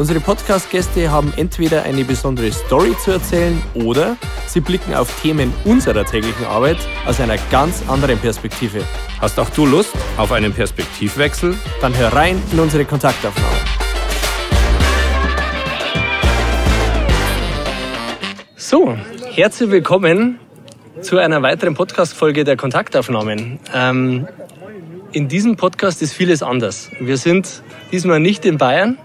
[0.00, 6.06] Unsere Podcast-Gäste haben entweder eine besondere Story zu erzählen oder sie blicken auf Themen unserer
[6.06, 8.82] täglichen Arbeit aus einer ganz anderen Perspektive.
[9.20, 11.54] Hast auch du Lust auf einen Perspektivwechsel?
[11.82, 13.56] Dann hör rein in unsere Kontaktaufnahme.
[18.56, 18.96] So,
[19.34, 20.38] herzlich willkommen
[21.02, 23.60] zu einer weiteren Podcast-Folge der Kontaktaufnahmen.
[23.74, 24.26] Ähm,
[25.12, 26.90] in diesem Podcast ist vieles anders.
[27.00, 27.62] Wir sind
[27.92, 28.96] diesmal nicht in Bayern,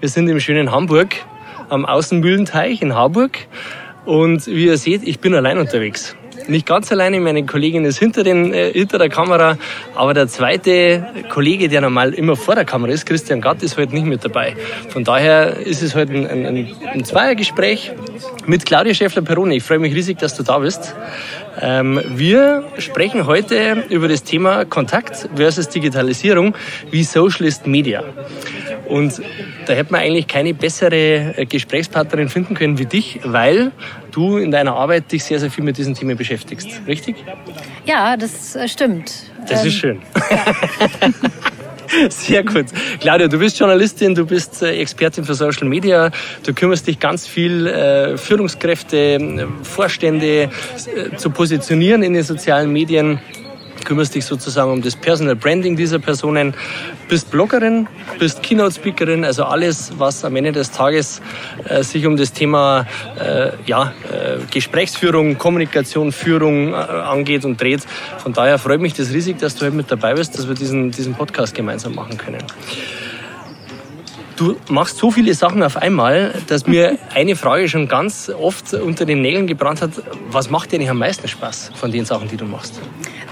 [0.00, 1.16] wir sind im schönen Hamburg
[1.68, 3.38] am Außenmühlenteich in Harburg
[4.04, 6.14] und wie ihr seht, ich bin allein unterwegs.
[6.46, 9.56] Nicht ganz alleine, meine Kollegin ist hinter, den, äh, hinter der Kamera,
[9.94, 13.94] aber der zweite Kollege, der normal immer vor der Kamera ist, Christian Gatt, ist heute
[13.94, 14.54] nicht mit dabei.
[14.90, 17.92] Von daher ist es heute ein, ein, ein Zweiergespräch
[18.46, 19.56] mit Claudia Schäffler-Peroni.
[19.56, 20.94] Ich freue mich riesig, dass du da bist.
[21.60, 26.54] Ähm, wir sprechen heute über das Thema Kontakt versus Digitalisierung
[26.90, 28.02] wie Socialist Media.
[28.88, 29.20] Und
[29.66, 33.72] da hätte man eigentlich keine bessere äh, Gesprächspartnerin finden können wie dich, weil
[34.10, 36.68] du in deiner Arbeit dich sehr, sehr viel mit diesen Themen beschäftigst.
[36.86, 37.16] Richtig?
[37.86, 39.12] Ja, das äh, stimmt.
[39.48, 40.02] Das ähm, ist schön.
[40.30, 40.54] Ja.
[42.08, 42.66] Sehr gut.
[43.00, 46.10] Claudia, du bist Journalistin, du bist äh, Expertin für Social Media,
[46.44, 53.20] du kümmerst dich ganz viel, äh, Führungskräfte, Vorstände äh, zu positionieren in den sozialen Medien
[53.84, 56.54] kümmerst dich sozusagen um das Personal Branding dieser Personen,
[57.08, 57.86] bist Bloggerin,
[58.18, 61.20] bist Keynote-Speakerin, also alles, was am Ende des Tages
[61.68, 62.86] äh, sich um das Thema
[63.18, 67.82] äh, ja, äh, Gesprächsführung, Kommunikation, Führung äh, angeht und dreht.
[68.18, 70.90] Von daher freut mich das riesig, dass du heute mit dabei bist, dass wir diesen,
[70.90, 72.42] diesen Podcast gemeinsam machen können.
[74.36, 79.04] Du machst so viele Sachen auf einmal, dass mir eine Frage schon ganz oft unter
[79.04, 79.90] den Nägeln gebrannt hat.
[80.28, 82.80] Was macht dir nicht am meisten Spaß von den Sachen, die du machst?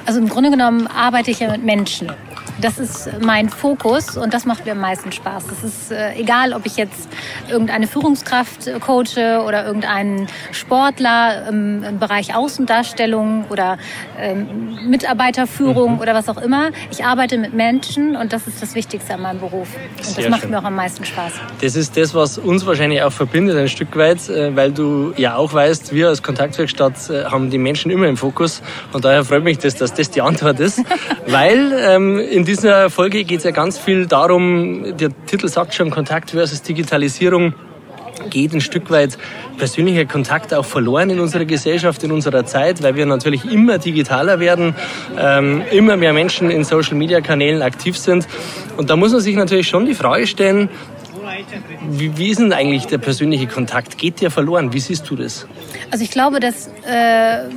[0.06, 2.12] Also im Grunde genommen arbeite ich ja mit Menschen.
[2.60, 5.44] Das ist mein Fokus und das macht mir am meisten Spaß.
[5.50, 7.08] Es ist äh, egal, ob ich jetzt
[7.50, 13.78] irgendeine Führungskraft coache oder irgendeinen Sportler im, im Bereich Außendarstellung oder
[14.18, 16.00] ähm, Mitarbeiterführung mhm.
[16.00, 16.70] oder was auch immer.
[16.90, 19.68] Ich arbeite mit Menschen und das ist das Wichtigste an meinem Beruf.
[19.98, 20.50] Und Sehr das macht schön.
[20.50, 21.32] mir auch am meisten Spaß.
[21.60, 25.36] Das ist das, was uns wahrscheinlich auch verbindet ein Stück weit, äh, weil du ja
[25.36, 28.62] auch weißt, wir als Kontaktwerkstatt äh, haben die Menschen immer im Fokus
[28.92, 30.82] und daher freut mich das, dass das die Antwort ist,
[31.26, 35.90] weil ähm, in dieser Folge geht es ja ganz viel darum, der Titel sagt schon
[35.90, 37.54] Kontakt versus Digitalisierung
[38.30, 39.18] geht ein Stück weit
[39.58, 44.40] persönlicher Kontakt auch verloren in unserer Gesellschaft, in unserer Zeit, weil wir natürlich immer digitaler
[44.40, 44.74] werden,
[45.18, 48.26] ähm, immer mehr Menschen in Social-Media-Kanälen aktiv sind.
[48.76, 50.68] Und da muss man sich natürlich schon die Frage stellen,
[51.90, 53.98] wie, wie ist denn eigentlich der persönliche Kontakt?
[53.98, 54.72] Geht der verloren?
[54.72, 55.46] Wie siehst du das?
[55.90, 57.48] Also ich glaube, das äh,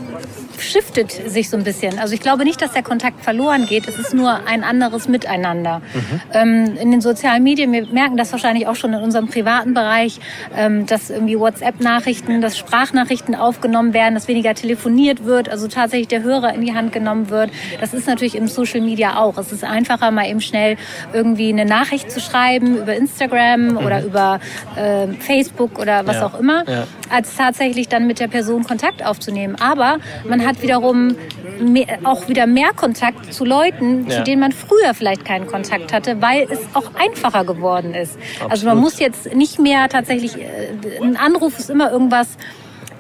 [0.62, 2.00] shiftet sich so ein bisschen.
[2.00, 3.88] Also ich glaube nicht, dass der Kontakt verloren geht.
[3.88, 5.82] Es ist nur ein anderes Miteinander.
[5.94, 6.22] Mhm.
[6.34, 10.20] Ähm, in den sozialen Medien, wir merken das wahrscheinlich auch schon in unserem privaten Bereich,
[10.56, 16.24] ähm, dass irgendwie WhatsApp-Nachrichten, dass Sprachnachrichten aufgenommen werden, dass weniger telefoniert wird, also tatsächlich der
[16.24, 17.52] Hörer in die Hand genommen wird.
[17.80, 19.38] Das ist natürlich im Social Media auch.
[19.38, 20.78] Es ist einfacher, mal eben schnell
[21.14, 23.78] irgendwie eine Nachricht zu schreiben über Instagram mhm.
[23.78, 24.40] oder über
[24.76, 26.26] äh, Facebook oder was ja.
[26.26, 26.88] auch immer, ja.
[27.10, 29.56] als tatsächlich dann mit der Person Kontakt aufzunehmen.
[29.60, 31.16] Aber man hat wiederum
[31.60, 34.18] mehr, auch wieder mehr Kontakt zu Leuten, ja.
[34.18, 38.18] zu denen man früher vielleicht keinen Kontakt hatte, weil es auch einfacher geworden ist.
[38.18, 38.52] Absolut.
[38.52, 42.38] Also man muss jetzt nicht mehr tatsächlich, äh, ein Anruf ist immer irgendwas,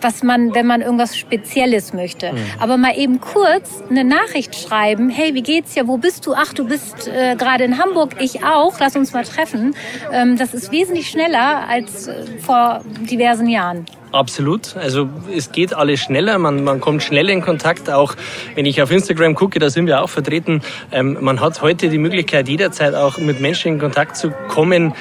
[0.01, 2.31] was man, wenn man irgendwas Spezielles möchte.
[2.31, 2.37] Mhm.
[2.59, 6.33] Aber mal eben kurz eine Nachricht schreiben, hey, wie geht's dir, wo bist du?
[6.35, 9.75] Ach, du bist äh, gerade in Hamburg, ich auch, lass uns mal treffen.
[10.11, 13.85] Ähm, das ist wesentlich schneller als äh, vor diversen Jahren.
[14.15, 14.77] Absolut.
[14.77, 17.89] Also es geht alles schneller, man, man kommt schnell in Kontakt.
[17.89, 18.15] Auch
[18.55, 20.61] wenn ich auf Instagram gucke, da sind wir auch vertreten.
[20.93, 24.93] Ähm, man hat heute die Möglichkeit, jederzeit auch mit Menschen in Kontakt zu kommen,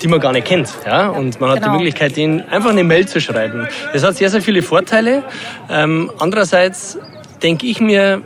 [0.00, 0.72] die man gar nicht kennt.
[0.86, 1.08] Ja?
[1.08, 1.72] Und man hat genau.
[1.72, 3.68] die Möglichkeit, denen einfach eine Mail zu schreiben.
[3.92, 5.22] Das hat sehr, sehr viele Vorteile.
[5.68, 6.98] Ähm, andererseits
[7.42, 8.22] denke ich mir,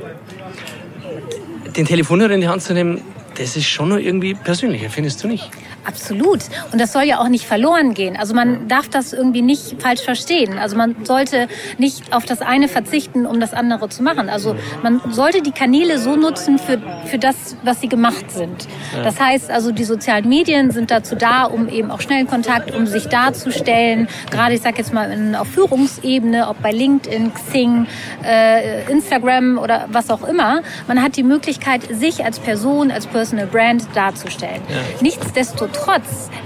[1.77, 3.01] den Telefonhörer in die Hand zu nehmen,
[3.37, 5.51] das ist schon noch irgendwie persönlicher, findest du nicht?
[5.87, 6.41] Absolut.
[6.73, 8.17] Und das soll ja auch nicht verloren gehen.
[8.17, 10.59] Also man darf das irgendwie nicht falsch verstehen.
[10.59, 11.47] Also man sollte
[11.79, 14.29] nicht auf das eine verzichten, um das andere zu machen.
[14.29, 18.67] Also man sollte die Kanäle so nutzen für, für das, was sie gemacht sind.
[19.05, 22.87] Das heißt also, die sozialen Medien sind dazu da, um eben auch schnellen Kontakt, um
[22.87, 24.09] sich darzustellen.
[24.31, 27.87] Gerade, ich sage jetzt mal, in, auf Führungsebene, ob bei LinkedIn, Xing,
[28.25, 30.63] äh, Instagram oder was auch immer.
[30.89, 34.63] Man hat die Möglichkeit, sich als Person, als Personal Brand darzustellen.
[34.69, 34.77] Ja.
[35.01, 35.76] Nichtsdestotrotz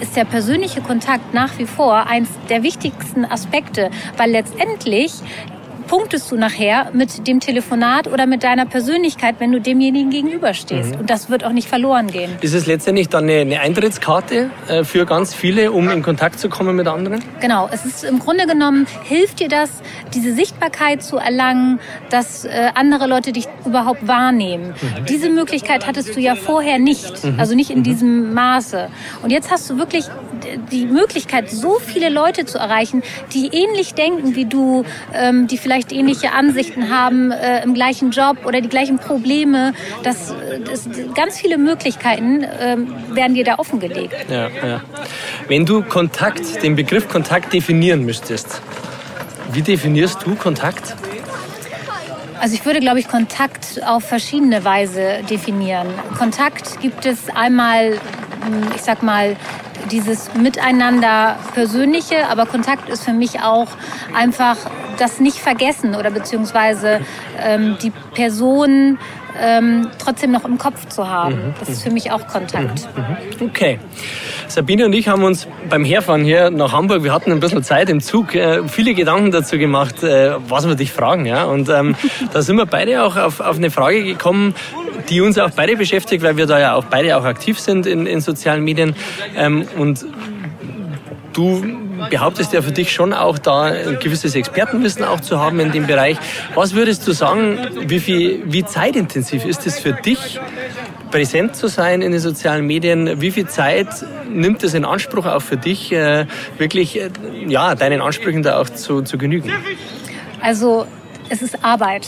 [0.01, 5.13] ist der persönliche Kontakt nach wie vor eins der wichtigsten Aspekte, weil letztendlich
[5.91, 10.95] punktest du nachher mit dem Telefonat oder mit deiner Persönlichkeit, wenn du demjenigen gegenüberstehst.
[10.95, 11.01] Mhm.
[11.01, 12.31] Und das wird auch nicht verloren gehen.
[12.43, 16.49] Ist es letztendlich dann eine, eine Eintrittskarte äh, für ganz viele, um in Kontakt zu
[16.49, 17.25] kommen mit anderen?
[17.41, 17.69] Genau.
[17.73, 19.69] Es ist im Grunde genommen, hilft dir das,
[20.15, 24.75] diese Sichtbarkeit zu erlangen, dass äh, andere Leute dich überhaupt wahrnehmen.
[24.81, 25.07] Mhm.
[25.07, 27.25] Diese Möglichkeit hattest du ja vorher nicht.
[27.25, 27.41] Mhm.
[27.41, 27.83] Also nicht in mhm.
[27.83, 28.91] diesem Maße.
[29.25, 30.05] Und jetzt hast du wirklich
[30.71, 33.03] die Möglichkeit, so viele Leute zu erreichen,
[33.33, 34.85] die ähnlich denken wie du,
[35.15, 39.73] ähm, die vielleicht ähnliche Ansichten haben äh, im gleichen Job oder die gleichen Probleme.
[40.03, 40.35] Das,
[40.65, 42.77] das ganz viele Möglichkeiten äh,
[43.11, 44.15] werden dir da offengelegt.
[44.29, 44.81] Ja, ja.
[45.49, 48.61] Wenn du Kontakt, den Begriff Kontakt definieren müsstest,
[49.53, 50.95] wie definierst du Kontakt?
[52.41, 55.89] Also ich würde, glaube ich, Kontakt auf verschiedene Weise definieren.
[56.17, 59.37] Kontakt gibt es einmal, hm, ich sag mal,
[59.91, 63.69] dieses Miteinander Persönliche, aber Kontakt ist für mich auch
[64.15, 64.57] einfach
[64.99, 67.01] das nicht vergessen oder beziehungsweise
[67.39, 68.99] ähm, die Person
[69.41, 71.35] ähm, trotzdem noch im Kopf zu haben.
[71.35, 71.55] Mhm.
[71.59, 72.89] Das ist für mich auch Kontakt.
[72.97, 73.03] Mhm.
[73.03, 73.49] mhm.
[73.49, 73.79] Okay.
[74.49, 77.89] Sabine und ich haben uns beim Herfahren hier nach Hamburg, wir hatten ein bisschen Zeit
[77.89, 81.27] im Zug, äh, viele Gedanken dazu gemacht, äh, was wir dich fragen.
[81.27, 81.45] Ja?
[81.45, 81.95] Und ähm,
[82.33, 84.55] da sind wir beide auch auf, auf eine Frage gekommen,
[85.09, 88.07] die uns auch beide beschäftigt, weil wir da ja auch beide auch aktiv sind in,
[88.07, 88.95] in sozialen Medien.
[89.37, 90.05] Ähm, und
[91.33, 91.63] du
[92.09, 95.87] behauptest ja für dich schon auch da ein gewisses Expertenwissen auch zu haben in dem
[95.87, 96.17] Bereich.
[96.55, 100.41] Was würdest du sagen, wie, viel, wie zeitintensiv ist es für dich,
[101.11, 103.21] präsent zu sein in den sozialen Medien?
[103.21, 103.89] Wie viel Zeit
[104.29, 106.27] nimmt es in Anspruch auch für dich, äh,
[106.59, 107.11] wirklich äh,
[107.47, 109.53] ja, deinen Ansprüchen da auch zu, zu genügen?
[110.41, 110.87] Also
[111.31, 112.07] es ist Arbeit.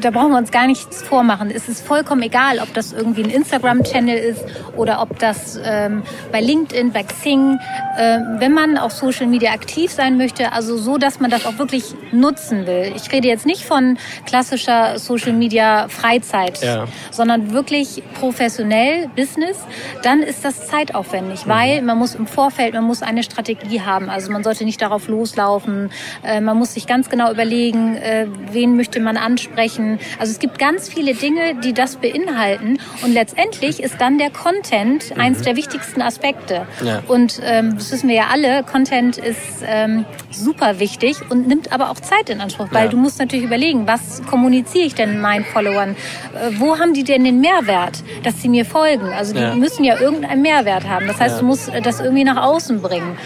[0.00, 1.50] Da brauchen wir uns gar nichts vormachen.
[1.50, 4.42] Es ist vollkommen egal, ob das irgendwie ein Instagram-Channel ist
[4.74, 6.02] oder ob das ähm,
[6.32, 7.58] bei LinkedIn, bei Xing,
[7.98, 11.58] äh, wenn man auf Social Media aktiv sein möchte, also so, dass man das auch
[11.58, 12.92] wirklich nutzen will.
[12.96, 16.86] Ich rede jetzt nicht von klassischer Social Media Freizeit, ja.
[17.10, 19.58] sondern wirklich professionell Business.
[20.02, 21.50] Dann ist das zeitaufwendig, mhm.
[21.50, 24.08] weil man muss im Vorfeld, man muss eine Strategie haben.
[24.08, 25.90] Also man sollte nicht darauf loslaufen.
[26.24, 28.21] Äh, man muss sich ganz genau überlegen, äh,
[28.52, 29.98] wen möchte man ansprechen.
[30.18, 32.78] Also es gibt ganz viele Dinge, die das beinhalten.
[33.02, 35.20] Und letztendlich ist dann der Content mhm.
[35.20, 36.66] eins der wichtigsten Aspekte.
[36.84, 37.02] Ja.
[37.08, 41.90] Und ähm, das wissen wir ja alle, Content ist ähm, super wichtig und nimmt aber
[41.90, 42.90] auch Zeit in Anspruch, weil ja.
[42.90, 45.96] du musst natürlich überlegen, was kommuniziere ich denn meinen Followern?
[46.34, 49.08] Äh, wo haben die denn den Mehrwert, dass sie mir folgen?
[49.12, 49.54] Also die ja.
[49.54, 51.06] müssen ja irgendeinen Mehrwert haben.
[51.06, 53.16] Das heißt, du musst das irgendwie nach außen bringen.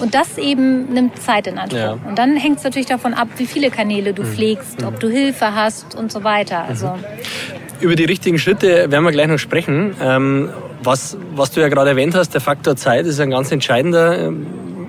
[0.00, 1.78] Und das eben nimmt Zeit in Anspruch.
[1.78, 1.98] Ja.
[2.06, 4.26] Und dann hängt es natürlich davon ab, wie viele Kanäle du mhm.
[4.26, 6.64] pflegst, ob du Hilfe hast und so weiter.
[6.64, 7.04] Also mhm.
[7.80, 9.94] Über die richtigen Schritte werden wir gleich noch sprechen.
[10.02, 10.50] Ähm,
[10.82, 14.32] was, was du ja gerade erwähnt hast, der Faktor Zeit ist ein ganz entscheidender.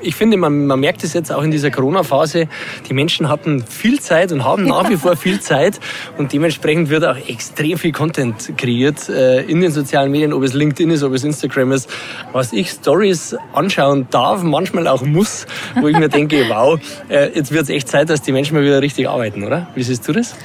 [0.02, 2.48] Ich finde, man, man merkt es jetzt auch in dieser Corona-Phase,
[2.88, 5.80] die Menschen hatten viel Zeit und haben nach wie vor viel Zeit
[6.18, 10.54] und dementsprechend wird auch extrem viel Content kreiert äh, in den sozialen Medien, ob es
[10.54, 11.90] LinkedIn ist, ob es Instagram ist,
[12.32, 15.46] was ich Stories anschauen darf, manchmal auch muss,
[15.80, 16.80] wo ich mir denke, wow,
[17.10, 19.68] äh, jetzt wird es echt Zeit, dass die Menschen mal wieder richtig arbeiten, oder?
[19.76, 20.36] Wie siehst du das?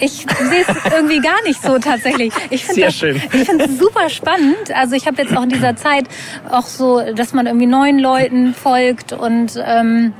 [0.00, 2.32] Ich sehe es irgendwie gar nicht so tatsächlich.
[2.50, 4.74] Ich finde es super spannend.
[4.74, 6.06] Also ich habe jetzt auch in dieser Zeit
[6.50, 10.12] auch so, dass man irgendwie neuen Leuten folgt und ähm,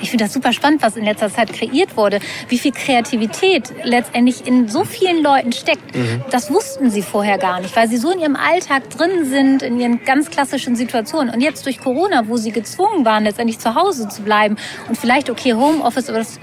[0.00, 2.20] ich finde das super spannend, was in letzter Zeit kreiert wurde.
[2.48, 5.94] Wie viel Kreativität letztendlich in so vielen Leuten steckt.
[5.94, 6.22] Mhm.
[6.30, 9.78] Das wussten sie vorher gar nicht, weil sie so in ihrem Alltag drin sind, in
[9.78, 11.32] ihren ganz klassischen Situationen.
[11.32, 14.56] Und jetzt durch Corona, wo sie gezwungen waren, letztendlich zu Hause zu bleiben
[14.88, 16.38] und vielleicht, okay, Homeoffice, aber das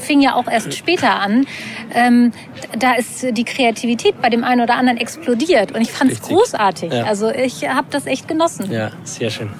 [0.00, 1.46] fing ja auch erst später an,
[1.94, 2.32] ähm,
[2.78, 5.72] da ist die Kreativität bei dem einen oder anderen explodiert.
[5.72, 6.92] Und ich fand es großartig.
[6.92, 7.04] Ja.
[7.04, 8.70] Also ich habe das echt genossen.
[8.70, 9.50] Ja, sehr schön.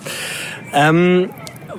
[0.73, 1.31] Ähm,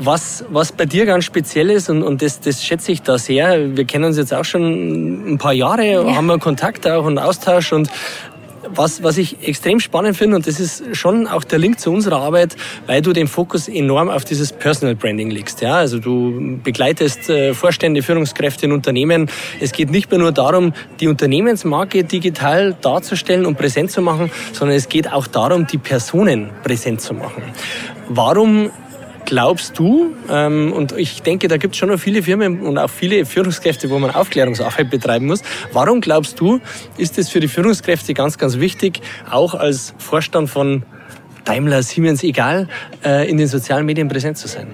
[0.03, 3.77] was, was bei dir ganz speziell ist, und, und das, das schätze ich da sehr,
[3.77, 6.15] wir kennen uns jetzt auch schon ein paar Jahre, ja.
[6.15, 7.89] haben wir Kontakt auch und Austausch und
[8.73, 12.17] was, was ich extrem spannend finde, und das ist schon auch der Link zu unserer
[12.17, 12.55] Arbeit,
[12.87, 15.61] weil du den Fokus enorm auf dieses Personal Branding legst.
[15.61, 15.75] Ja?
[15.75, 19.29] Also du begleitest äh, Vorstände, Führungskräfte in Unternehmen.
[19.59, 24.77] Es geht nicht mehr nur darum, die Unternehmensmarke digital darzustellen und präsent zu machen, sondern
[24.77, 27.43] es geht auch darum, die Personen präsent zu machen.
[28.07, 28.71] Warum
[29.31, 32.89] glaubst du, ähm, und ich denke, da gibt es schon noch viele Firmen und auch
[32.89, 36.59] viele Führungskräfte, wo man Aufklärungsarbeit betreiben muss, warum glaubst du,
[36.97, 40.83] ist es für die Führungskräfte ganz, ganz wichtig, auch als Vorstand von
[41.45, 42.67] Daimler, Siemens, egal,
[43.05, 44.67] äh, in den sozialen Medien präsent zu sein?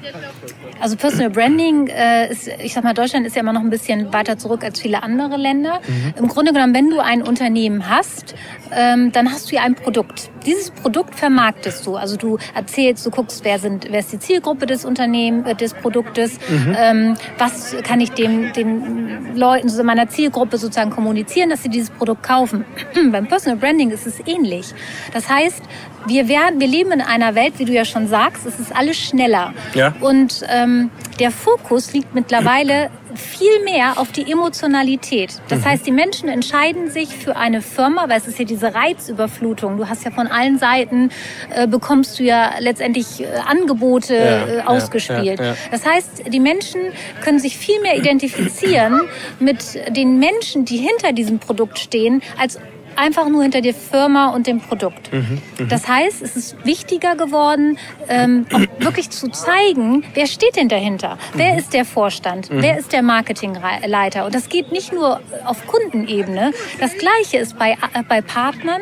[0.80, 4.14] Also Personal Branding äh, ist, ich sag mal, Deutschland ist ja immer noch ein bisschen
[4.14, 5.82] weiter zurück als viele andere Länder.
[5.88, 6.14] Mhm.
[6.18, 8.36] Im Grunde genommen, wenn du ein Unternehmen hast,
[8.72, 10.30] ähm, dann hast du ja ein Produkt.
[10.46, 11.96] Dieses Produkt vermarktest du.
[11.96, 15.74] Also du erzählst, du guckst, wer sind, wer ist die Zielgruppe des Unternehmens, äh, des
[15.74, 16.76] Produktes, mhm.
[16.78, 21.90] ähm, was kann ich dem, den Leuten, so meiner Zielgruppe sozusagen kommunizieren, dass sie dieses
[21.90, 22.66] Produkt kaufen.
[23.12, 24.74] Beim Personal Branding ist es ähnlich.
[25.14, 25.62] Das heißt,
[26.06, 28.98] wir werden, wir leben in einer Welt, wie du ja schon sagst, es ist alles
[28.98, 29.54] schneller.
[29.74, 29.94] Ja.
[30.00, 30.90] Und ähm,
[31.20, 35.42] der Fokus liegt mittlerweile viel mehr auf die Emotionalität.
[35.50, 35.66] Das mhm.
[35.66, 39.78] heißt, die Menschen entscheiden sich für eine Firma, weil es ist ja diese Reizüberflutung.
[39.78, 41.10] Du hast ja von allen Seiten,
[41.54, 45.40] äh, bekommst du ja letztendlich äh, Angebote ja, äh, ausgespielt.
[45.40, 46.82] Ja, ja, das heißt, die Menschen
[47.24, 49.02] können sich viel mehr identifizieren
[49.40, 52.60] mit den Menschen, die hinter diesem Produkt stehen, als
[52.98, 55.12] einfach nur hinter der Firma und dem Produkt.
[55.14, 55.66] Mhm, mh.
[55.70, 57.78] Das heißt, es ist wichtiger geworden,
[58.10, 61.16] ähm, auch wirklich zu zeigen, wer steht denn dahinter?
[61.16, 61.40] Mhm.
[61.40, 62.50] Wer ist der Vorstand?
[62.50, 62.62] Mhm.
[62.62, 64.26] Wer ist der Marketingleiter?
[64.26, 66.52] Und das geht nicht nur auf Kundenebene.
[66.80, 68.82] Das Gleiche ist bei, äh, bei Partnern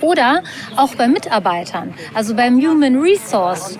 [0.00, 0.42] oder
[0.76, 3.78] auch bei Mitarbeitern, also beim Human Resource.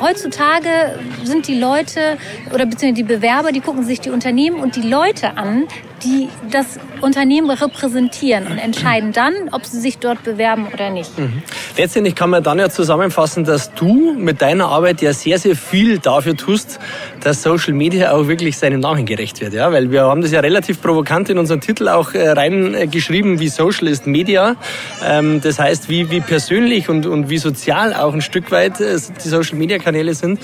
[0.00, 2.18] Heutzutage sind die Leute
[2.52, 5.66] oder beziehungsweise die Bewerber, die gucken sich die Unternehmen und die Leute an,
[6.02, 11.18] die das Unternehmen repräsentieren und entscheiden dann, ob sie sich dort bewerben oder nicht.
[11.18, 11.42] Mhm.
[11.76, 15.98] Letztendlich kann man dann ja zusammenfassen, dass du mit deiner Arbeit ja sehr, sehr viel
[15.98, 16.78] dafür tust,
[17.22, 19.54] dass Social Media auch wirklich seinem Namen gerecht wird.
[19.54, 19.72] Ja?
[19.72, 23.88] Weil wir haben das ja relativ provokant in unseren Titel auch äh, reingeschrieben, wie Social
[23.88, 24.56] ist Media.
[25.04, 28.98] Ähm, das heißt, wie, wie persönlich und, und wie sozial auch ein Stück weit äh,
[29.24, 30.40] die Social Media Kanäle sind,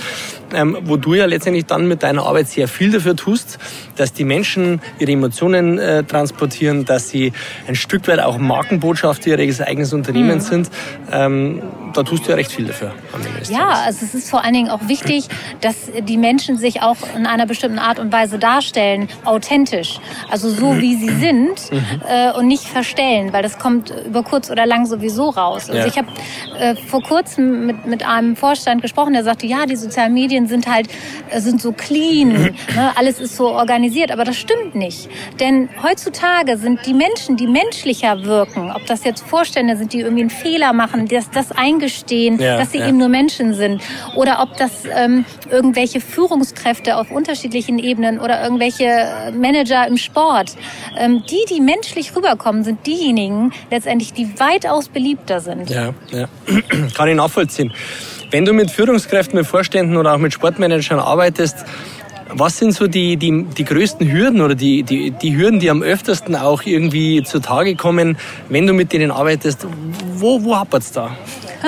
[0.54, 3.58] ähm, wo du ja letztendlich dann mit deiner Arbeit sehr viel dafür tust,
[3.96, 7.32] dass die Menschen ihre Emotionen äh, transportieren, dass sie
[7.66, 10.64] ein Stück weit auch Markenbotschaft ihres eigenen Unternehmens mhm.
[10.64, 10.70] sind.
[11.12, 12.92] Ähm, da tust du ja recht viel dafür.
[13.48, 15.28] Ja, also es ist vor allen Dingen auch wichtig,
[15.60, 20.00] dass die Menschen sich auch in einer bestimmten Art und Weise darstellen, authentisch.
[20.30, 20.80] Also so mhm.
[20.80, 22.02] wie sie sind mhm.
[22.08, 25.68] äh, und nicht verstellen, weil das kommt über kurz oder lang sowieso raus.
[25.68, 25.86] Also ja.
[25.86, 26.08] ich habe
[26.58, 30.66] äh, vor kurzem mit, mit einem Vorstand gesprochen, der sagte, ja, die sozialen Medien sind
[30.66, 30.88] halt
[31.30, 32.28] äh, sind so clean,
[32.74, 32.92] ne?
[32.96, 35.08] alles ist so organisiert, aber das stimmt nicht.
[35.40, 40.22] Denn heutzutage sind die Menschen, die menschlicher wirken, ob das jetzt Vorstände sind, die irgendwie
[40.22, 42.88] einen Fehler machen, das, das eingestehen, ja, dass sie ja.
[42.88, 43.82] eben nur Menschen sind,
[44.16, 50.56] oder ob das ähm, irgendwelche Führungskräfte auf unterschiedlichen Ebenen oder irgendwelche Manager im Sport,
[50.96, 55.70] ähm, die, die menschlich rüberkommen, sind diejenigen letztendlich, die weitaus beliebter sind.
[55.70, 56.28] Ja, ja.
[56.96, 57.72] kann ich nachvollziehen.
[58.30, 61.64] Wenn du mit Führungskräften, mit Vorständen oder auch mit Sportmanagern arbeitest,
[62.30, 65.82] was sind so die, die, die größten Hürden oder die, die, die Hürden, die am
[65.82, 68.16] öftersten auch irgendwie zutage kommen,
[68.48, 69.66] wenn du mit denen arbeitest?
[70.16, 71.16] Wo, wo hapert es da?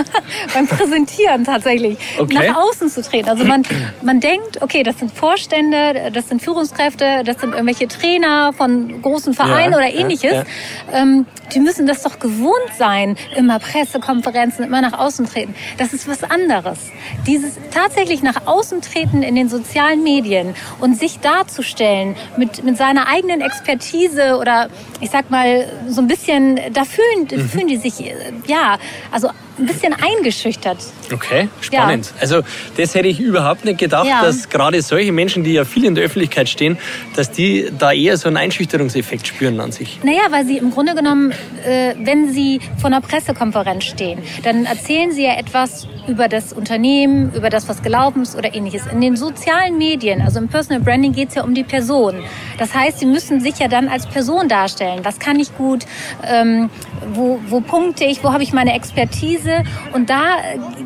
[0.54, 2.48] beim Präsentieren tatsächlich okay.
[2.48, 3.28] nach außen zu treten.
[3.28, 3.62] Also man,
[4.02, 9.34] man denkt, okay, das sind Vorstände, das sind Führungskräfte, das sind irgendwelche Trainer von großen
[9.34, 10.32] Vereinen ja, oder ähnliches.
[10.32, 10.44] Ja,
[10.92, 11.02] ja.
[11.02, 15.54] Ähm, die müssen das doch gewohnt sein, immer Pressekonferenzen, immer nach außen treten.
[15.78, 16.78] Das ist was anderes.
[17.26, 20.45] Dieses tatsächlich nach außen treten in den sozialen Medien
[20.80, 24.68] und sich darzustellen mit, mit seiner eigenen Expertise oder
[25.00, 27.48] ich sag mal so ein bisschen, da fühlen, mhm.
[27.48, 28.14] fühlen die sich, äh,
[28.46, 28.78] ja,
[29.10, 30.78] also ein bisschen eingeschüchtert.
[31.12, 32.06] Okay, spannend.
[32.06, 32.22] Ja.
[32.22, 32.42] Also
[32.76, 34.22] das hätte ich überhaupt nicht gedacht, ja.
[34.22, 36.78] dass gerade solche Menschen, die ja viel in der Öffentlichkeit stehen,
[37.14, 40.00] dass die da eher so einen Einschüchterungseffekt spüren an sich.
[40.02, 41.32] Naja, weil sie im Grunde genommen,
[41.64, 47.32] äh, wenn sie vor einer Pressekonferenz stehen, dann erzählen sie ja etwas über das Unternehmen,
[47.34, 48.86] über das, was gelaufen ist oder ähnliches.
[48.86, 52.22] In den sozialen Medien, also im Personal Branding geht es ja um die Person.
[52.58, 55.00] Das heißt, sie müssen sich ja dann als Person darstellen.
[55.04, 55.84] Was kann ich gut?
[56.26, 56.70] Ähm,
[57.12, 58.22] wo, wo punkte ich?
[58.24, 59.62] Wo habe ich meine Expertise?
[59.92, 60.36] Und da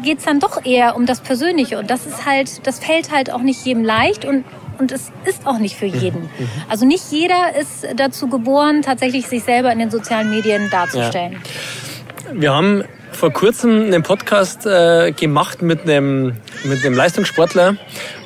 [0.03, 1.79] geht es dann doch eher um das Persönliche.
[1.79, 4.45] Und das ist halt, das fällt halt auch nicht jedem leicht und
[4.79, 6.23] und es ist auch nicht für jeden.
[6.23, 6.49] Mhm.
[6.71, 11.33] Also nicht jeder ist dazu geboren, tatsächlich sich selber in den sozialen Medien darzustellen.
[11.33, 12.41] Ja.
[12.41, 17.76] Wir haben vor kurzem einen Podcast äh, gemacht mit einem, mit einem Leistungssportler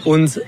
[0.04, 0.40] und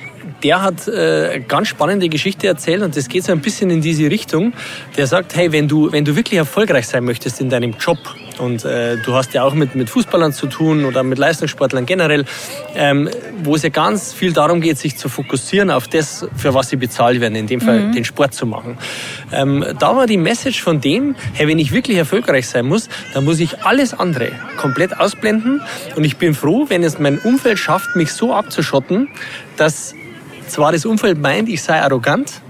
[0.43, 4.11] der hat äh, ganz spannende Geschichte erzählt und das geht so ein bisschen in diese
[4.11, 4.52] Richtung.
[4.97, 7.99] Der sagt, hey, wenn du, wenn du wirklich erfolgreich sein möchtest in deinem Job,
[8.38, 12.25] und äh, du hast ja auch mit, mit Fußballern zu tun oder mit Leistungssportlern generell,
[12.75, 13.09] ähm,
[13.43, 16.76] wo es ja ganz viel darum geht, sich zu fokussieren auf das, für was sie
[16.76, 17.93] bezahlt werden, in dem Fall mhm.
[17.93, 18.78] den Sport zu machen.
[19.33, 23.25] Ähm, da war die Message von dem, hey, wenn ich wirklich erfolgreich sein muss, dann
[23.25, 25.62] muss ich alles andere komplett ausblenden.
[25.97, 29.09] Und ich bin froh, wenn es mein Umfeld schafft, mich so abzuschotten,
[29.57, 29.95] dass
[30.49, 32.40] zwar das Umfeld meint, ich sei arrogant,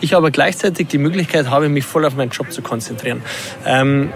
[0.00, 3.22] ich aber gleichzeitig die Möglichkeit habe, mich voll auf meinen Job zu konzentrieren.
[3.64, 4.12] Ähm,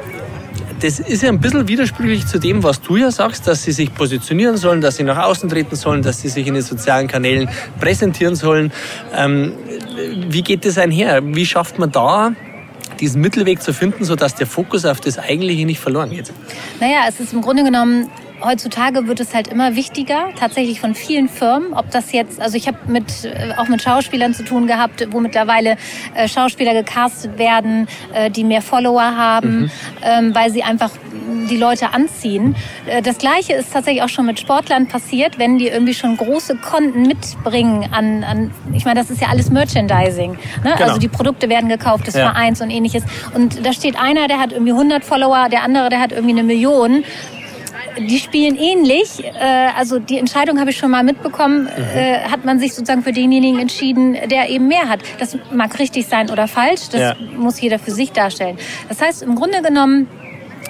[0.80, 3.94] das ist ja ein bisschen widersprüchlich zu dem, was du ja sagst, dass sie sich
[3.94, 7.48] positionieren sollen, dass sie nach außen treten sollen, dass sie sich in den sozialen Kanälen
[7.80, 8.72] präsentieren sollen.
[9.14, 9.54] Ähm,
[10.28, 11.20] wie geht das einher?
[11.24, 12.32] Wie schafft man da
[13.00, 16.32] diesen Mittelweg zu finden, sodass der Fokus auf das Eigentliche nicht verloren geht?
[16.80, 18.10] Naja, es ist im Grunde genommen
[18.42, 21.72] heutzutage wird es halt immer wichtiger, tatsächlich von vielen Firmen.
[21.72, 25.20] Ob das jetzt, also ich habe mit, äh, auch mit Schauspielern zu tun gehabt, wo
[25.20, 25.76] mittlerweile
[26.14, 29.70] äh, Schauspieler gecastet werden, äh, die mehr Follower haben, mhm.
[30.02, 30.90] ähm, weil sie einfach
[31.50, 32.56] die Leute anziehen.
[32.86, 36.56] Äh, das Gleiche ist tatsächlich auch schon mit Sportlern passiert, wenn die irgendwie schon große
[36.56, 40.32] Konten mitbringen an, an ich meine, das ist ja alles Merchandising.
[40.32, 40.38] Ne?
[40.62, 40.82] Genau.
[40.82, 42.30] Also die Produkte werden gekauft des ja.
[42.30, 43.04] Vereins und ähnliches.
[43.34, 46.42] Und da steht einer, der hat irgendwie 100 Follower, der andere, der hat irgendwie eine
[46.42, 47.04] Million
[47.98, 49.24] die spielen ähnlich.
[49.24, 51.98] Äh, also die Entscheidung habe ich schon mal mitbekommen, mhm.
[51.98, 55.00] äh, hat man sich sozusagen für denjenigen entschieden, der eben mehr hat.
[55.18, 57.16] Das mag richtig sein oder falsch, das ja.
[57.36, 58.58] muss jeder für sich darstellen.
[58.88, 60.08] Das heißt, im Grunde genommen,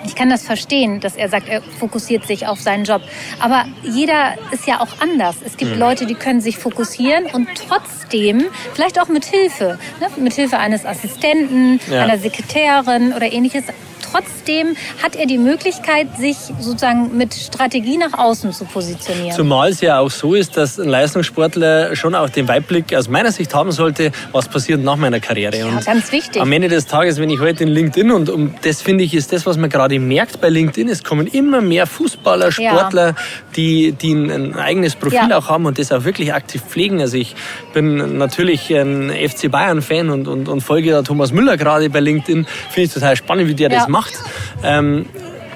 [0.04, 3.02] ich kann das verstehen, dass er sagt, er fokussiert sich auf seinen Job.
[3.40, 5.36] Aber jeder ist ja auch anders.
[5.44, 5.80] Es gibt mhm.
[5.80, 10.84] Leute, die können sich fokussieren und trotzdem, vielleicht auch mit Hilfe, ne, mit Hilfe eines
[10.84, 12.04] Assistenten, ja.
[12.04, 13.64] einer Sekretärin oder ähnliches,
[14.10, 19.32] trotzdem hat er die Möglichkeit, sich sozusagen mit Strategie nach außen zu positionieren.
[19.32, 23.32] Zumal es ja auch so ist, dass ein Leistungssportler schon auch den Weitblick aus meiner
[23.32, 25.58] Sicht haben sollte, was passiert nach meiner Karriere.
[25.58, 26.40] Ja, und ganz wichtig.
[26.40, 29.32] Am Ende des Tages, wenn ich heute in LinkedIn und, und das finde ich ist
[29.32, 33.14] das, was man gerade merkt bei LinkedIn, es kommen immer mehr Fußballer, Sportler, ja.
[33.56, 35.38] die, die ein, ein eigenes Profil ja.
[35.38, 37.00] auch haben und das auch wirklich aktiv pflegen.
[37.00, 37.34] Also ich
[37.72, 42.46] bin natürlich ein FC Bayern-Fan und, und, und folge da Thomas Müller gerade bei LinkedIn.
[42.70, 44.14] Finde ich total spannend, wie der das macht macht,
[44.62, 45.06] ähm,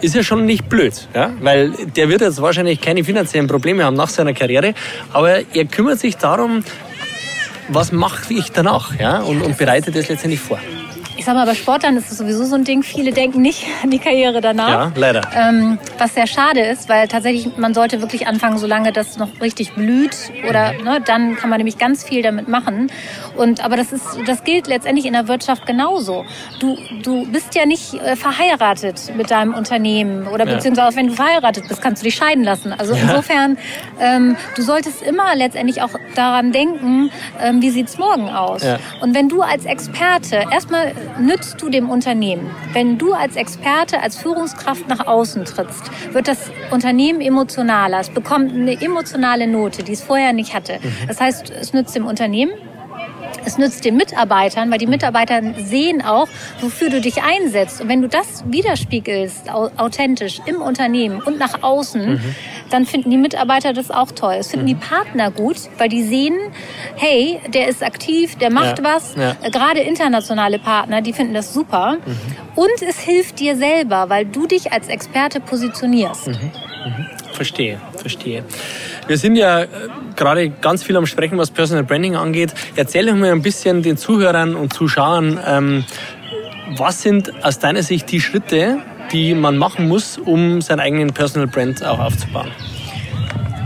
[0.01, 1.33] ist ja schon nicht blöd, ja?
[1.41, 4.75] weil der wird jetzt wahrscheinlich keine finanziellen Probleme haben nach seiner Karriere,
[5.13, 6.65] aber er kümmert sich darum,
[7.69, 9.21] was mache ich danach ja?
[9.21, 10.59] und, und bereitet das letztendlich vor.
[11.21, 12.83] Ich sag mal, bei Sportlern ist es sowieso so ein Ding.
[12.83, 14.71] Viele denken nicht an die Karriere danach.
[14.71, 15.21] Ja, leider.
[15.37, 19.75] Ähm, was sehr schade ist, weil tatsächlich man sollte wirklich anfangen, solange das noch richtig
[19.75, 20.17] blüht.
[20.49, 22.91] Oder ne, dann kann man nämlich ganz viel damit machen.
[23.37, 26.25] Und aber das ist, das gilt letztendlich in der Wirtschaft genauso.
[26.59, 30.55] Du, du bist ja nicht äh, verheiratet mit deinem Unternehmen oder ja.
[30.55, 32.73] beziehungsweise auch wenn du verheiratet bist, kannst du dich scheiden lassen.
[32.73, 33.03] Also ja.
[33.03, 33.59] insofern,
[34.01, 37.11] ähm, du solltest immer letztendlich auch daran denken,
[37.43, 38.63] ähm, wie sieht's morgen aus.
[38.63, 38.79] Ja.
[39.03, 42.51] Und wenn du als Experte erstmal nützt du dem Unternehmen?
[42.73, 48.01] Wenn du als Experte, als Führungskraft nach außen trittst, wird das Unternehmen emotionaler.
[48.01, 50.79] Es bekommt eine emotionale Note, die es vorher nicht hatte.
[50.83, 51.09] Mhm.
[51.09, 52.53] Das heißt, es nützt dem Unternehmen,
[53.45, 56.29] es nützt den Mitarbeitern, weil die Mitarbeiter sehen auch,
[56.61, 57.81] wofür du dich einsetzt.
[57.81, 62.35] Und wenn du das widerspiegelst, authentisch im Unternehmen und nach außen, mhm.
[62.71, 64.35] dann finden die Mitarbeiter das auch toll.
[64.39, 64.69] Es finden mhm.
[64.69, 66.37] die Partner gut, weil die sehen,
[66.97, 68.85] hey, der ist aktiv, der macht ja.
[68.85, 69.15] was.
[69.17, 69.37] Ja.
[69.51, 71.97] Gerade internationale Partner, die finden das super.
[72.05, 72.17] Mhm.
[72.57, 76.29] Und es hilft dir selber, weil du dich als Experte positionierst.
[76.29, 76.51] Mhm.
[77.41, 78.45] Verstehe, verstehe.
[79.07, 79.67] Wir sind ja äh,
[80.15, 82.53] gerade ganz viel am Sprechen, was Personal Branding angeht.
[82.77, 85.87] Erzähle mir ein bisschen den Zuhörern und Zuschauern, ähm,
[86.77, 91.49] was sind aus deiner Sicht die Schritte, die man machen muss, um seinen eigenen Personal
[91.49, 92.51] Brand auch aufzubauen?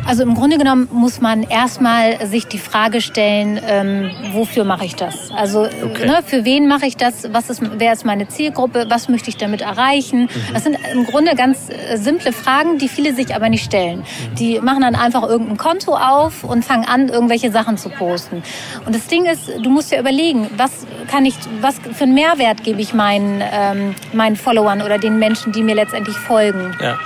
[0.06, 4.94] Also im Grunde genommen muss man erstmal sich die Frage stellen, ähm, wofür mache ich
[4.96, 5.30] das?
[5.34, 6.06] Also okay.
[6.06, 7.32] ne, für wen mache ich das?
[7.32, 8.86] Was ist, wer ist meine Zielgruppe?
[8.90, 10.22] Was möchte ich damit erreichen?
[10.22, 10.28] Mhm.
[10.52, 14.00] Das sind im Grunde ganz äh, simple Fragen, die viele sich aber nicht stellen.
[14.00, 14.34] Mhm.
[14.34, 18.42] Die machen dann einfach irgendein Konto auf und fangen an, irgendwelche Sachen zu posten.
[18.84, 22.62] Und das Ding ist, du musst dir überlegen, was kann ich, was für einen Mehrwert
[22.62, 26.76] gebe ich meinen, ähm, meinen Followern oder den Menschen, die mir letztendlich folgen?
[26.80, 26.98] Ja.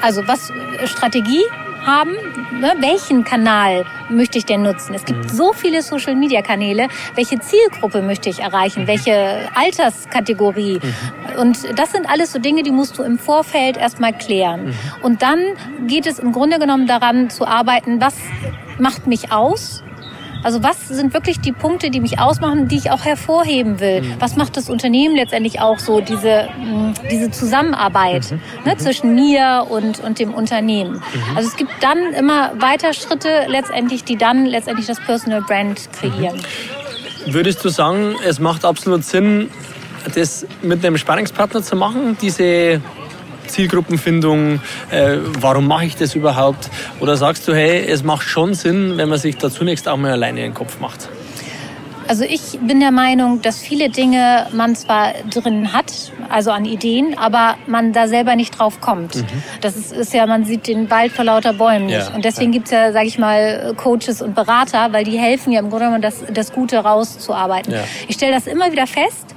[0.00, 0.52] Also was
[0.84, 1.42] Strategie
[1.86, 2.12] haben,
[2.60, 4.94] ne, welchen Kanal möchte ich denn nutzen?
[4.94, 5.28] Es gibt mhm.
[5.28, 6.88] so viele Social-Media-Kanäle.
[7.14, 8.82] Welche Zielgruppe möchte ich erreichen?
[8.82, 8.86] Mhm.
[8.88, 10.80] Welche Alterskategorie?
[10.82, 11.40] Mhm.
[11.40, 14.66] Und das sind alles so Dinge, die musst du im Vorfeld erstmal klären.
[14.66, 14.74] Mhm.
[15.02, 15.40] Und dann
[15.86, 18.14] geht es im Grunde genommen daran zu arbeiten, was
[18.78, 19.82] macht mich aus?
[20.44, 24.02] Also was sind wirklich die Punkte, die mich ausmachen, die ich auch hervorheben will?
[24.02, 24.14] Mhm.
[24.20, 28.40] Was macht das Unternehmen letztendlich auch so, diese, mm, diese Zusammenarbeit mhm.
[28.64, 28.78] Ne, mhm.
[28.78, 30.96] zwischen mir und, und dem Unternehmen?
[30.96, 31.36] Mhm.
[31.36, 36.36] Also es gibt dann immer weiter Schritte letztendlich, die dann letztendlich das Personal Brand kreieren.
[36.36, 37.32] Mhm.
[37.32, 39.48] Würdest du sagen, es macht absolut Sinn,
[40.14, 42.82] das mit einem Sparringspartner zu machen, diese
[43.46, 46.70] Zielgruppenfindung, äh, warum mache ich das überhaupt?
[47.00, 50.12] Oder sagst du, hey, es macht schon Sinn, wenn man sich da zunächst auch mal
[50.12, 51.08] alleine in den Kopf macht?
[52.08, 57.16] Also ich bin der Meinung, dass viele Dinge man zwar drin hat, also an Ideen,
[57.16, 59.16] aber man da selber nicht drauf kommt.
[59.16, 59.24] Mhm.
[59.60, 62.08] Das ist, ist, ja, man sieht den Wald vor lauter Bäumen nicht.
[62.08, 62.14] Ja.
[62.14, 62.58] Und deswegen ja.
[62.58, 66.02] gibt's ja, sage ich mal, Coaches und Berater, weil die helfen ja im Grunde genommen,
[66.02, 67.72] das, das Gute rauszuarbeiten.
[67.72, 67.84] Ja.
[68.08, 69.34] Ich stelle das immer wieder fest,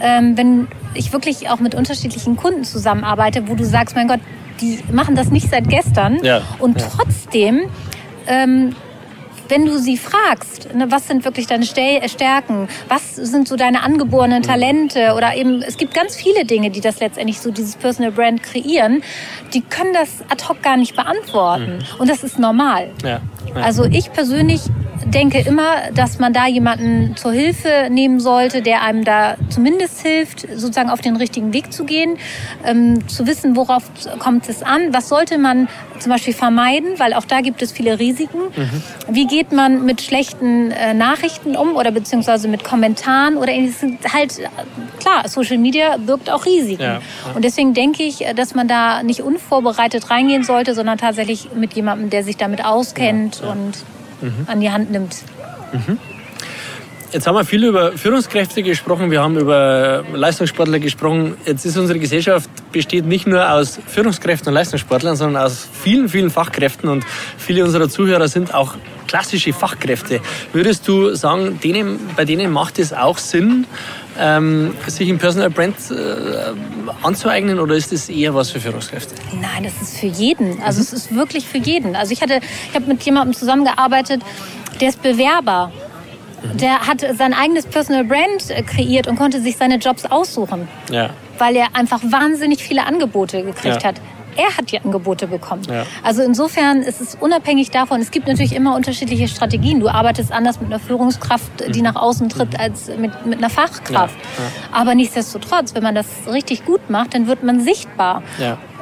[0.00, 4.20] ähm, wenn ich wirklich auch mit unterschiedlichen Kunden zusammenarbeite, wo du sagst, mein Gott,
[4.60, 6.86] die machen das nicht seit gestern ja, und ja.
[6.88, 7.62] trotzdem
[8.26, 8.74] ähm,
[9.50, 14.42] wenn du sie fragst, ne, was sind wirklich deine Stärken, was sind so deine angeborenen
[14.42, 18.42] Talente oder eben, es gibt ganz viele Dinge, die das letztendlich so dieses Personal Brand
[18.42, 19.02] kreieren,
[19.52, 21.78] die können das ad hoc gar nicht beantworten.
[21.78, 22.00] Mhm.
[22.00, 22.90] Und das ist normal.
[23.02, 23.20] Ja, ja.
[23.60, 24.62] Also ich persönlich
[25.10, 30.40] denke immer, dass man da jemanden zur Hilfe nehmen sollte, der einem da zumindest hilft,
[30.40, 32.16] sozusagen auf den richtigen Weg zu gehen,
[32.64, 33.84] ähm, zu wissen, worauf
[34.18, 35.68] kommt es an, was sollte man
[35.98, 38.38] zum Beispiel vermeiden, weil auch da gibt es viele Risiken.
[38.56, 38.82] Mhm.
[39.08, 43.52] Wie geht man mit schlechten äh, Nachrichten um oder beziehungsweise mit Kommentaren oder
[44.12, 44.40] halt
[44.98, 46.82] klar, Social Media birgt auch Risiken.
[46.82, 47.00] Ja, ja.
[47.34, 52.10] Und deswegen denke ich, dass man da nicht unvorbereitet reingehen sollte, sondern tatsächlich mit jemandem,
[52.10, 53.74] der sich damit auskennt ja, und
[54.20, 54.46] mhm.
[54.46, 55.16] an die Hand nimmt.
[55.72, 55.98] Mhm.
[57.12, 61.34] Jetzt haben wir viel über Führungskräfte gesprochen, wir haben über Leistungssportler gesprochen.
[61.44, 66.30] Jetzt ist unsere Gesellschaft besteht nicht nur aus Führungskräften und Leistungssportlern, sondern aus vielen, vielen
[66.30, 67.04] Fachkräften und
[67.36, 68.76] viele unserer Zuhörer sind auch
[69.08, 70.20] klassische Fachkräfte.
[70.52, 73.66] Würdest du sagen, denen, bei denen macht es auch Sinn,
[74.18, 75.94] ähm, sich ein Personal Brand äh,
[77.02, 79.14] anzueignen oder ist das eher was für Führungskräfte?
[79.40, 80.62] Nein, das ist für jeden.
[80.62, 80.82] Also mhm.
[80.82, 81.96] es ist wirklich für jeden.
[81.96, 84.22] Also ich hatte, ich habe mit jemandem zusammengearbeitet,
[84.80, 85.72] der ist Bewerber
[86.42, 90.68] der hat sein eigenes Personal Brand äh, kreiert und konnte sich seine Jobs aussuchen.
[90.90, 91.10] Ja.
[91.38, 93.88] Weil er einfach wahnsinnig viele Angebote gekriegt ja.
[93.88, 94.00] hat.
[94.36, 95.62] Er hat die Angebote bekommen.
[95.68, 95.84] Ja.
[96.02, 98.00] Also insofern ist es unabhängig davon.
[98.00, 99.80] Es gibt natürlich immer unterschiedliche Strategien.
[99.80, 101.84] Du arbeitest anders mit einer Führungskraft, die mhm.
[101.84, 104.16] nach außen tritt, als mit, mit einer Fachkraft.
[104.72, 108.22] Aber nichtsdestotrotz, wenn man das richtig gut macht, dann wird man sichtbar.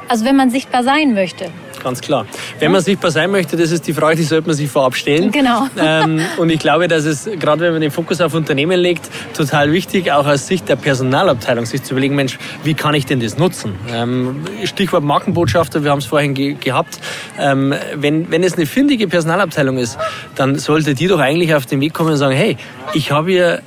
[0.09, 1.45] Also wenn man sichtbar sein möchte
[1.79, 2.25] ganz klar.
[2.59, 5.31] Wenn man sichtbar sein möchte, das ist die Frage, die sollte man sich vorab stellen.
[5.31, 5.67] Genau.
[5.81, 9.71] Ähm, und ich glaube, dass es, gerade wenn man den Fokus auf Unternehmen legt, total
[9.71, 13.37] wichtig, auch aus Sicht der Personalabteilung, sich zu überlegen, Mensch, wie kann ich denn das
[13.37, 13.75] nutzen?
[13.91, 16.99] Ähm, Stichwort Markenbotschafter, wir haben es vorhin ge gehabt.
[17.39, 19.97] Ähm, wenn, wenn es eine findige Personalabteilung ist,
[20.35, 22.57] dann sollte die doch eigentlich auf den Weg kommen und sagen, hey,
[22.93, 23.61] ich habe hier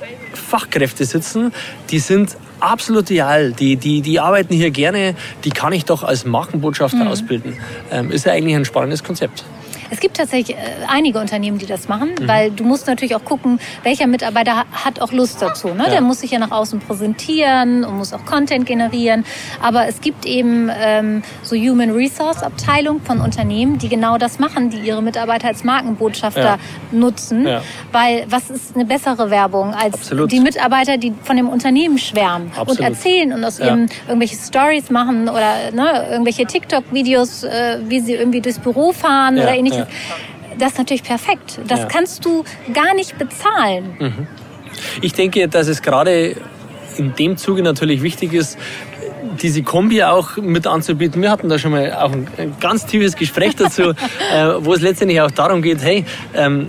[0.53, 1.51] Fachkräfte sitzen,
[1.89, 3.53] die sind absolut ideal.
[3.53, 7.07] Die, die, die arbeiten hier gerne, die kann ich doch als Markenbotschafter mhm.
[7.07, 7.57] ausbilden.
[7.89, 9.43] Ähm, ist ja eigentlich ein spannendes Konzept.
[9.93, 12.27] Es gibt tatsächlich äh, einige Unternehmen, die das machen, mhm.
[12.27, 15.67] weil du musst natürlich auch gucken, welcher Mitarbeiter hat auch Lust dazu.
[15.67, 15.83] Ne?
[15.83, 15.89] Ja.
[15.91, 19.23] Der muss sich ja nach außen präsentieren und muss auch Content generieren.
[19.61, 24.71] Aber es gibt eben ähm, so Human Resource Abteilung von Unternehmen, die genau das machen,
[24.71, 26.57] die ihre Mitarbeiter als Markenbotschafter ja.
[26.91, 27.47] nutzen.
[27.47, 27.61] Ja.
[27.91, 30.31] Weil was ist eine bessere Werbung als Absolut.
[30.31, 32.79] die Mitarbeiter, die von dem Unternehmen schwärmen Absolut.
[32.79, 38.13] und erzählen und aus ihrem irgendwelche Stories machen oder ne, irgendwelche TikTok-Videos, äh, wie sie
[38.13, 39.82] irgendwie durchs Büro fahren oder ähnliches
[40.57, 41.59] das ist natürlich perfekt.
[41.67, 41.85] Das ja.
[41.85, 42.43] kannst du
[42.73, 43.95] gar nicht bezahlen.
[43.99, 44.27] Mhm.
[45.01, 46.35] Ich denke, dass es gerade
[46.97, 48.57] in dem Zuge natürlich wichtig ist,
[49.41, 51.21] diese Kombi auch mit anzubieten.
[51.21, 53.89] Wir hatten da schon mal auch ein, ein ganz tiefes Gespräch dazu,
[54.33, 56.67] äh, wo es letztendlich auch darum geht, hey, ähm,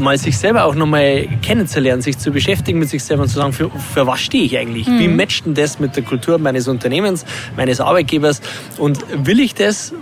[0.00, 3.52] mal sich selber auch nochmal kennenzulernen, sich zu beschäftigen mit sich selber und zu sagen,
[3.52, 4.88] für, für was stehe ich eigentlich?
[4.88, 4.98] Mhm.
[4.98, 7.24] Wie matcht denn das mit der Kultur meines Unternehmens,
[7.56, 8.40] meines Arbeitgebers?
[8.78, 9.92] Und will ich das,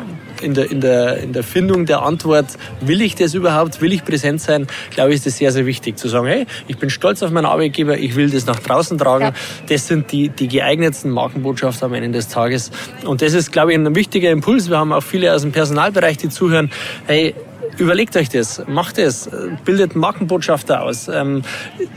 [0.42, 2.46] in der, in, der, in der Findung der Antwort,
[2.80, 5.98] will ich das überhaupt, will ich präsent sein, glaube ich, ist das sehr, sehr wichtig.
[5.98, 9.24] Zu sagen, hey, ich bin stolz auf meinen Arbeitgeber, ich will das nach draußen tragen.
[9.24, 9.32] Ja.
[9.68, 12.70] Das sind die, die geeignetsten Botschafter am Ende des Tages.
[13.04, 14.68] Und das ist, glaube ich, ein wichtiger Impuls.
[14.68, 16.70] Wir haben auch viele aus dem Personalbereich, die zuhören.
[17.06, 17.34] Hey,
[17.78, 19.30] Überlegt euch das, macht es,
[19.64, 21.08] bildet Markenbotschafter aus.
[21.08, 21.42] Ähm,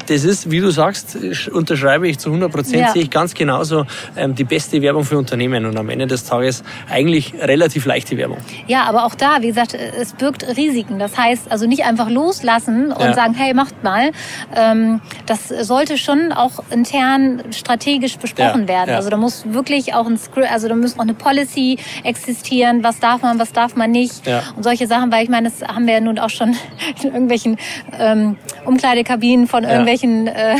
[0.07, 1.17] das ist, wie du sagst,
[1.51, 2.91] unterschreibe ich zu 100 Prozent, ja.
[2.91, 6.63] sehe ich ganz genauso ähm, die beste Werbung für Unternehmen und am Ende des Tages
[6.89, 8.37] eigentlich relativ leichte Werbung.
[8.67, 10.99] Ja, aber auch da, wie gesagt, es birgt Risiken.
[10.99, 13.13] Das heißt, also nicht einfach loslassen und ja.
[13.13, 14.11] sagen, hey, macht mal.
[14.55, 18.67] Ähm, das sollte schon auch intern strategisch besprochen ja.
[18.67, 18.95] werden.
[18.95, 22.99] Also da muss wirklich auch ein Script, also da muss auch eine Policy existieren, was
[22.99, 24.23] darf man, was darf man nicht
[24.55, 26.55] und solche Sachen, weil ich meine, es haben wir ja nun auch schon
[27.03, 27.57] in irgendwelchen
[27.99, 30.57] ähm, Umkleidekabinen von irgendwelchen äh,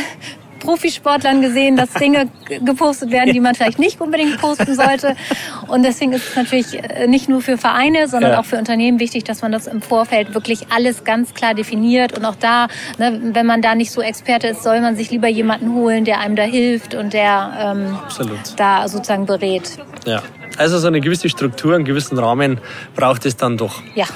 [0.64, 2.28] Profisportlern gesehen, dass Dinge
[2.64, 5.14] gepostet werden, die man vielleicht nicht unbedingt posten sollte.
[5.68, 8.40] Und deswegen ist es natürlich äh, nicht nur für Vereine, sondern ja.
[8.40, 12.16] auch für Unternehmen wichtig, dass man das im Vorfeld wirklich alles ganz klar definiert.
[12.16, 15.28] Und auch da, ne, wenn man da nicht so Experte ist, soll man sich lieber
[15.28, 17.98] jemanden holen, der einem da hilft und der ähm,
[18.56, 19.70] da sozusagen berät.
[20.06, 20.22] Ja.
[20.56, 22.60] Also so eine gewisse Struktur, einen gewissen Rahmen
[22.94, 23.82] braucht es dann doch.
[23.94, 24.06] Ja.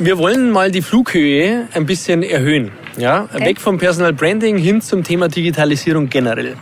[0.00, 2.70] Wir wollen mal die Flughöhe ein bisschen erhöhen.
[2.96, 3.28] Ja?
[3.34, 3.46] Okay.
[3.46, 6.54] Weg vom Personal Branding hin zum Thema Digitalisierung generell.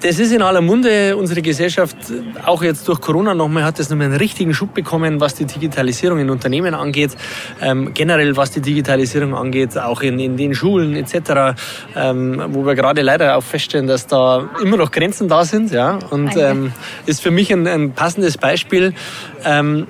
[0.00, 1.14] Das ist in aller Munde.
[1.18, 1.96] Unsere Gesellschaft,
[2.46, 6.20] auch jetzt durch Corona nochmal, hat das nochmal einen richtigen Schub bekommen, was die Digitalisierung
[6.20, 7.16] in Unternehmen angeht.
[7.60, 11.60] Ähm, generell, was die Digitalisierung angeht, auch in, in den Schulen etc.,
[11.96, 15.70] ähm, wo wir gerade leider auch feststellen, dass da immer noch Grenzen da sind.
[15.70, 15.98] Ja?
[16.08, 16.72] Und ähm,
[17.04, 18.94] ist für mich ein, ein passendes Beispiel.
[19.44, 19.86] Ähm,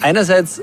[0.00, 0.62] einerseits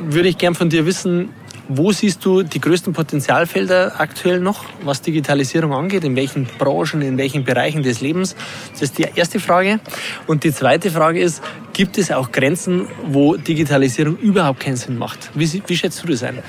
[0.00, 1.30] würde ich gern von dir wissen,
[1.68, 6.04] wo siehst du die größten Potenzialfelder aktuell noch, was Digitalisierung angeht?
[6.04, 8.36] In welchen Branchen, in welchen Bereichen des Lebens?
[8.72, 9.80] Das ist die erste Frage.
[10.26, 15.30] Und die zweite Frage ist, gibt es auch Grenzen, wo Digitalisierung überhaupt keinen Sinn macht?
[15.34, 16.42] Wie, wie schätzt du das ein?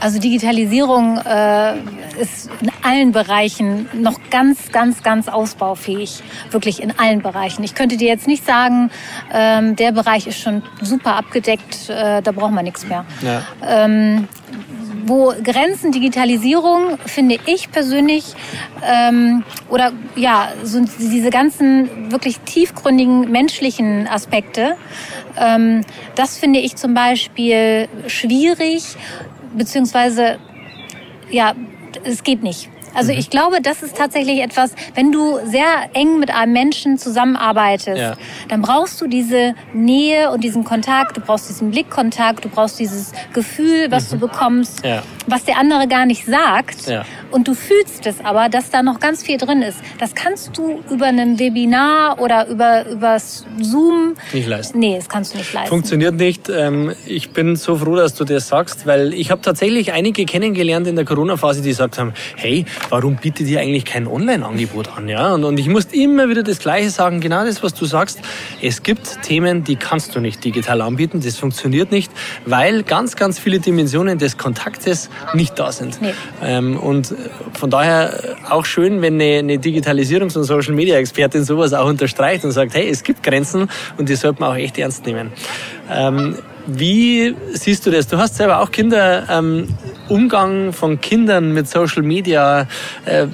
[0.00, 1.74] Also Digitalisierung äh,
[2.20, 6.22] ist in allen Bereichen noch ganz, ganz, ganz ausbaufähig.
[6.50, 7.62] Wirklich in allen Bereichen.
[7.64, 8.90] Ich könnte dir jetzt nicht sagen,
[9.32, 13.04] ähm, der Bereich ist schon super abgedeckt, äh, da braucht man nichts mehr.
[13.20, 13.42] Ja.
[13.62, 14.28] Ähm,
[15.04, 18.34] wo Grenzen Digitalisierung, finde ich persönlich,
[18.86, 24.76] ähm, oder ja, so diese ganzen wirklich tiefgründigen menschlichen Aspekte,
[25.38, 25.82] ähm,
[26.14, 28.96] das finde ich zum Beispiel schwierig
[29.54, 30.38] beziehungsweise
[31.30, 31.54] ja,
[32.04, 32.68] es geht nicht.
[32.94, 33.18] Also mhm.
[33.18, 38.16] ich glaube, das ist tatsächlich etwas, wenn du sehr eng mit einem Menschen zusammenarbeitest, ja.
[38.48, 43.12] dann brauchst du diese Nähe und diesen Kontakt, du brauchst diesen Blickkontakt, du brauchst dieses
[43.32, 44.20] Gefühl, was mhm.
[44.20, 45.02] du bekommst, ja.
[45.30, 46.86] Was der andere gar nicht sagt.
[46.86, 47.04] Ja.
[47.30, 49.78] Und du fühlst es aber, dass da noch ganz viel drin ist.
[49.98, 54.78] Das kannst du über ein Webinar oder über übers Zoom nicht leisten.
[54.78, 55.68] Nee, das kannst du nicht leisten.
[55.68, 56.48] Funktioniert nicht.
[56.48, 60.86] Ähm, ich bin so froh, dass du das sagst, weil ich habe tatsächlich einige kennengelernt
[60.86, 65.08] in der Corona-Phase, die gesagt haben, hey, warum bietet ihr eigentlich kein Online-Angebot an?
[65.08, 65.34] Ja?
[65.34, 68.20] Und, und ich musste immer wieder das Gleiche sagen, genau das, was du sagst.
[68.60, 72.10] Es gibt Themen, die kannst du nicht digital anbieten, das funktioniert nicht,
[72.46, 76.00] weil ganz, ganz viele Dimensionen des Kontaktes nicht da sind.
[76.00, 76.14] Nee.
[76.42, 77.14] Ähm, und
[77.54, 82.74] von daher auch schön, wenn eine, eine Digitalisierungs- und Social-Media-Expertin sowas auch unterstreicht und sagt,
[82.74, 85.32] hey, es gibt Grenzen und die sollte man auch echt ernst nehmen.
[85.90, 88.06] Ähm, wie siehst du das?
[88.06, 89.24] Du hast selber auch Kinder.
[89.30, 89.68] Ähm,
[90.08, 92.66] Umgang von Kindern mit Social Media.
[93.04, 93.26] Äh,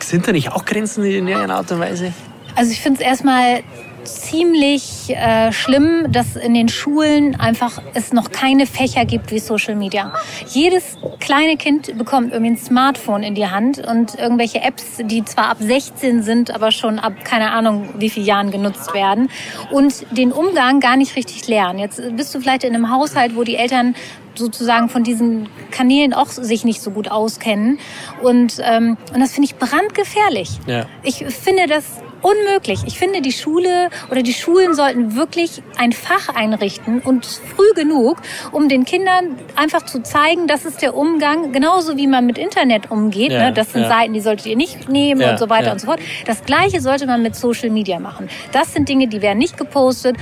[0.00, 2.12] sind da nicht auch Grenzen in irgendeiner Art und Weise?
[2.54, 3.62] Also ich finde es erstmal
[4.08, 9.74] ziemlich äh, schlimm, dass in den Schulen einfach es noch keine Fächer gibt wie Social
[9.74, 10.12] Media.
[10.48, 15.50] Jedes kleine Kind bekommt irgendwie ein Smartphone in die Hand und irgendwelche Apps, die zwar
[15.50, 19.30] ab 16 sind, aber schon ab keine Ahnung wie vielen Jahren genutzt werden
[19.70, 21.78] und den Umgang gar nicht richtig lernen.
[21.78, 23.94] Jetzt bist du vielleicht in einem Haushalt, wo die Eltern
[24.38, 27.78] sozusagen von diesen Kanälen auch sich nicht so gut auskennen.
[28.22, 30.60] Und, ähm, und das finde ich brandgefährlich.
[30.66, 30.86] Ja.
[31.02, 31.84] Ich finde das
[32.22, 32.80] unmöglich.
[32.86, 38.18] Ich finde, die Schule oder die Schulen sollten wirklich ein Fach einrichten und früh genug,
[38.52, 42.90] um den Kindern einfach zu zeigen, das ist der Umgang, genauso wie man mit Internet
[42.90, 43.32] umgeht.
[43.32, 43.52] Ja, ne?
[43.52, 43.88] Das sind ja.
[43.88, 46.00] Seiten, die solltet ihr nicht nehmen ja, und so weiter und so fort.
[46.26, 48.28] Das Gleiche sollte man mit Social Media machen.
[48.52, 50.16] Das sind Dinge, die werden nicht gepostet.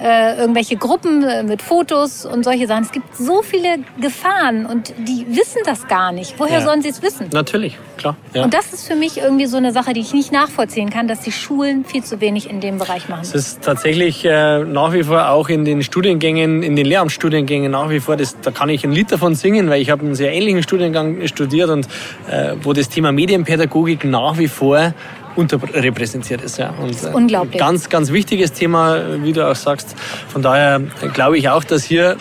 [0.00, 2.84] Äh, irgendwelche Gruppen äh, mit Fotos und solche Sachen.
[2.84, 6.38] Es gibt so viele Gefahren und die wissen das gar nicht.
[6.38, 7.28] Woher sollen sie es wissen?
[7.32, 8.16] Natürlich, klar.
[8.34, 11.20] Und das ist für mich irgendwie so eine Sache, die ich nicht nachvollziehen kann, dass
[11.20, 13.22] die Schulen viel zu wenig in dem Bereich machen.
[13.22, 17.90] Es ist tatsächlich äh, nach wie vor auch in den Studiengängen, in den Lehramtsstudiengängen nach
[17.90, 20.32] wie vor, das, da kann ich ein Lied davon singen, weil ich habe einen sehr
[20.32, 21.86] ähnlichen Studiengang studiert und
[22.30, 24.94] äh, wo das Thema Medienpädagogik nach wie vor
[25.36, 26.58] unterrepräsentiert ist.
[26.58, 26.70] Ja.
[26.70, 27.58] Und, das ist äh, unglaublich.
[27.58, 29.96] Ganz, ganz wichtiges Thema, wie du auch sagst.
[30.28, 30.80] Von daher
[31.12, 32.16] glaube ich auch, dass hier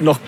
[0.00, 0.18] noch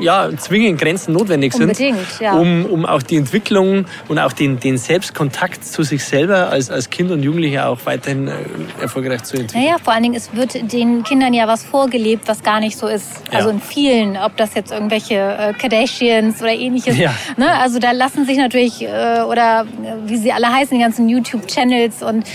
[0.00, 1.76] ja, zwingend Grenzen notwendig sind,
[2.20, 2.34] ja.
[2.34, 6.90] um, um auch die Entwicklung und auch den, den Selbstkontakt zu sich selber als, als
[6.90, 8.32] Kind und Jugendlicher auch weiterhin äh,
[8.80, 9.64] erfolgreich zu entwickeln.
[9.64, 12.86] Naja, vor allen Dingen, es wird den Kindern ja was vorgelebt, was gar nicht so
[12.86, 13.08] ist.
[13.30, 13.54] Also ja.
[13.54, 16.96] in vielen, ob das jetzt irgendwelche äh, Kardashians oder ähnliches.
[16.98, 17.14] Ja.
[17.36, 17.48] Ne?
[17.58, 19.66] Also da lassen sich natürlich, äh, oder
[20.06, 22.26] wie sie alle heißen, die ganzen YouTube-Channels und,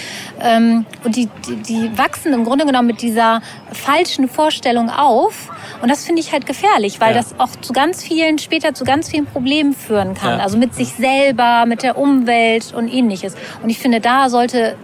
[0.41, 5.49] ähm, und die, die, die wachsen im Grunde genommen mit dieser falschen Vorstellung auf.
[5.81, 7.21] Und das finde ich halt gefährlich, weil ja.
[7.21, 10.37] das auch zu ganz vielen, später zu ganz vielen Problemen führen kann.
[10.37, 10.43] Ja.
[10.43, 13.35] Also mit sich selber, mit der Umwelt und ähnliches.
[13.63, 14.75] Und ich finde, da sollte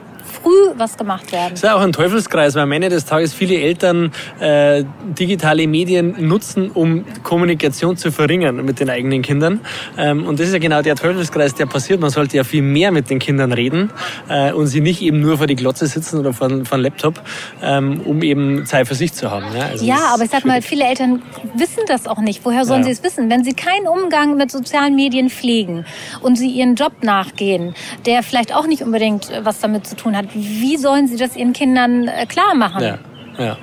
[0.44, 1.52] früh was gemacht werden.
[1.52, 4.84] Das ist ja auch ein Teufelskreis, weil am Ende des Tages viele Eltern äh,
[5.18, 9.62] digitale Medien nutzen, um Kommunikation zu verringern mit den eigenen Kindern.
[9.98, 12.00] Ähm, und das ist ja genau der Teufelskreis, der passiert.
[12.00, 13.92] Man sollte ja viel mehr mit den Kindern reden
[14.30, 17.22] äh, und sie nicht eben nur vor die Glotze sitzen oder vor, vor einen Laptop,
[17.62, 19.46] ähm, um eben Zeit für sich zu haben.
[19.56, 21.22] Ja, also ja aber ich sag mal, viele Eltern
[21.56, 22.42] wissen das auch nicht.
[22.44, 22.86] Woher sollen ja.
[22.86, 23.30] sie es wissen?
[23.30, 25.86] Wenn sie keinen Umgang mit sozialen Medien pflegen
[26.22, 27.76] und sie ihren Job nachgehen,
[28.06, 31.36] der vielleicht auch nicht unbedingt äh, was damit zu tun hat, wie sollen sie das
[31.36, 32.82] ihren Kindern äh, klar machen?
[32.84, 32.98] Ja,
[33.38, 33.58] ja.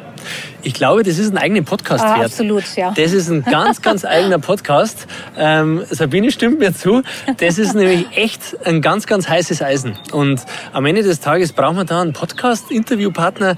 [0.63, 2.27] Ich glaube, das ist ein eigener Podcast ah, wert.
[2.27, 2.93] Absolut, ja.
[2.95, 5.07] Das ist ein ganz, ganz eigener Podcast.
[5.37, 7.03] Ähm, Sabine stimmt mir zu.
[7.39, 9.97] Das ist nämlich echt ein ganz, ganz heißes Eisen.
[10.13, 13.57] Und am Ende des Tages braucht man da einen Podcast-Interviewpartner,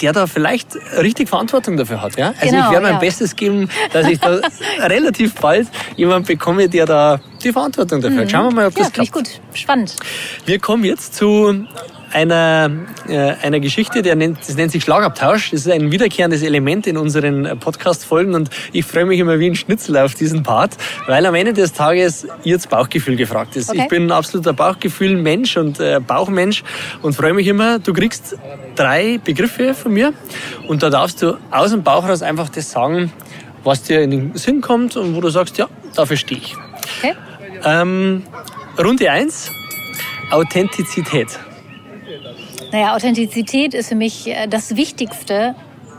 [0.00, 2.18] der da vielleicht richtig Verantwortung dafür hat.
[2.18, 2.34] Ja?
[2.40, 2.98] Also genau, ich werde mein ja.
[2.98, 4.40] Bestes geben, dass ich da
[4.80, 8.30] relativ bald jemanden bekomme, der da die Verantwortung dafür hat.
[8.30, 9.12] Schauen wir mal, ob ja, das klappt.
[9.12, 9.28] gut.
[9.54, 9.96] Spannend.
[10.44, 11.66] Wir kommen jetzt zu
[12.12, 12.70] einer,
[13.08, 15.50] äh, einer Geschichte, der nennt, das nennt sich Schlagabtausch.
[15.50, 19.56] Das ist ein wiederkehrendes Element in unseren Podcast-Folgen und ich freue mich immer wie ein
[19.56, 23.70] Schnitzel auf diesen Part, weil am Ende des Tages jetzt Bauchgefühl gefragt ist.
[23.70, 23.82] Okay.
[23.82, 26.62] Ich bin ein absoluter Bauchgefühl-Mensch und äh, Bauchmensch
[27.02, 28.36] und freue mich immer, du kriegst
[28.74, 30.12] drei Begriffe von mir
[30.68, 33.12] und da darfst du aus dem Bauch raus einfach das sagen,
[33.64, 36.56] was dir in den Sinn kommt und wo du sagst, ja, dafür stehe ich.
[36.98, 37.14] Okay.
[37.64, 38.24] Ähm,
[38.78, 39.50] Runde 1,
[40.30, 41.38] Authentizität.
[42.72, 45.54] Naja, Authentizität ist für mich äh, das Wichtigste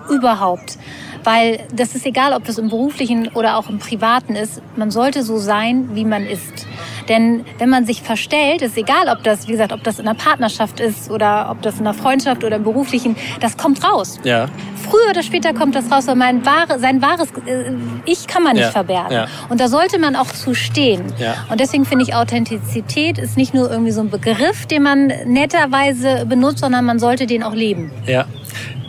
[0.09, 0.77] überhaupt.
[1.23, 4.62] Weil das ist egal, ob das im beruflichen oder auch im privaten ist.
[4.75, 6.67] Man sollte so sein, wie man ist.
[7.07, 10.17] Denn wenn man sich verstellt, ist egal, ob das, wie gesagt, ob das in einer
[10.17, 14.19] Partnerschaft ist oder ob das in einer Freundschaft oder im beruflichen, das kommt raus.
[14.23, 14.47] Ja.
[14.84, 17.72] Früher oder später kommt das raus, weil mein wahre, sein wahres äh,
[18.06, 18.72] Ich kann man nicht ja.
[18.72, 19.12] verbergen.
[19.12, 19.28] Ja.
[19.50, 21.06] Und da sollte man auch zu stehen.
[21.17, 21.36] Ja.
[21.50, 26.26] Und deswegen finde ich, Authentizität ist nicht nur irgendwie so ein Begriff, den man netterweise
[26.26, 27.91] benutzt, sondern man sollte den auch leben.
[28.06, 28.26] Ja.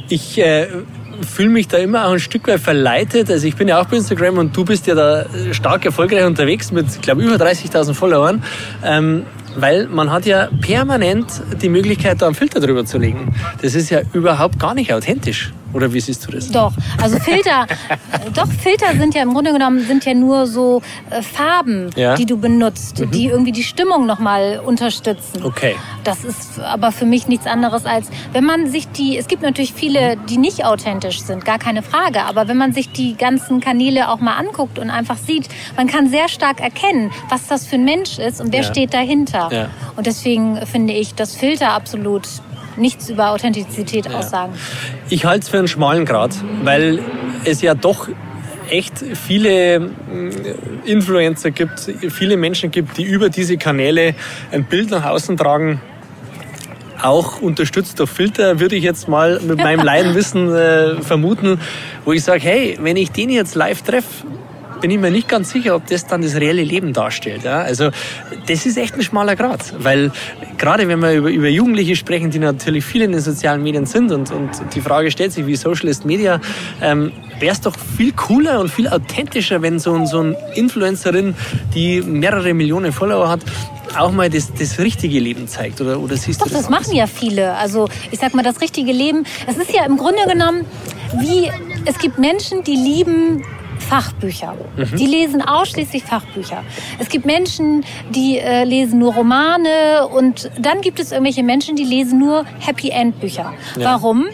[0.08, 0.66] Ich äh,
[1.22, 3.30] fühle mich da immer auch ein Stück weit verleitet.
[3.30, 6.72] Also ich bin ja auch bei Instagram und du bist ja da stark erfolgreich unterwegs
[6.72, 8.42] mit, ich glaube, über 30.000 Followern.
[8.84, 9.24] Ähm,
[9.56, 11.26] weil man hat ja permanent
[11.62, 13.34] die Möglichkeit, da einen Filter drüber zu legen.
[13.62, 15.52] Das ist ja überhaupt gar nicht authentisch.
[15.74, 16.50] Oder wie siehst du das?
[16.50, 17.66] Doch, also Filter,
[18.34, 22.14] doch Filter sind ja im Grunde genommen sind ja nur so äh, Farben, ja?
[22.14, 23.10] die du benutzt, mhm.
[23.10, 25.44] die irgendwie die Stimmung nochmal unterstützen.
[25.44, 25.74] Okay.
[26.04, 29.74] Das ist aber für mich nichts anderes als, wenn man sich die, es gibt natürlich
[29.74, 34.08] viele, die nicht authentisch sind, gar keine Frage, aber wenn man sich die ganzen Kanäle
[34.08, 37.84] auch mal anguckt und einfach sieht, man kann sehr stark erkennen, was das für ein
[37.84, 38.68] Mensch ist und wer ja.
[38.70, 39.48] steht dahinter.
[39.50, 39.68] Ja.
[39.96, 42.28] Und deswegen finde ich das Filter absolut
[42.76, 44.18] nichts über Authentizität ja.
[44.18, 44.54] aussagen.
[45.10, 47.00] Ich halte es für einen schmalen Grad, weil
[47.44, 48.08] es ja doch
[48.70, 50.30] echt viele mm,
[50.84, 54.14] Influencer gibt, viele Menschen gibt, die über diese Kanäle
[54.50, 55.80] ein Bild nach außen tragen,
[57.02, 61.60] auch unterstützt durch Filter, würde ich jetzt mal mit meinem Leidenwissen äh, vermuten,
[62.04, 64.26] wo ich sage, hey, wenn ich den jetzt live treffe,
[64.84, 67.42] bin ich mir nicht ganz sicher, ob das dann das reelle Leben darstellt.
[67.42, 67.62] Ja?
[67.62, 67.88] Also
[68.48, 70.12] das ist echt ein schmaler Grad, weil
[70.58, 74.12] gerade wenn wir über, über Jugendliche sprechen, die natürlich viel in den sozialen Medien sind
[74.12, 76.38] und, und die Frage stellt sich, wie Socialist Media,
[76.82, 81.34] ähm, wäre es doch viel cooler und viel authentischer, wenn so, ein, so eine Influencerin,
[81.74, 83.40] die mehrere Millionen Follower hat,
[83.96, 85.80] auch mal das, das richtige Leben zeigt?
[85.80, 86.64] Oder, oder siehst Doch, du das?
[86.64, 87.54] das machen ja viele.
[87.54, 90.66] Also ich sag mal, das richtige Leben, es ist ja im Grunde genommen
[91.20, 91.50] wie,
[91.86, 93.42] es gibt Menschen, die lieben
[93.78, 94.54] Fachbücher.
[94.76, 94.96] Mhm.
[94.96, 96.62] Die lesen ausschließlich Fachbücher.
[96.98, 101.84] Es gibt Menschen, die äh, lesen nur Romane und dann gibt es irgendwelche Menschen, die
[101.84, 103.52] lesen nur Happy End Bücher.
[103.76, 103.84] Ja.
[103.84, 104.26] Warum?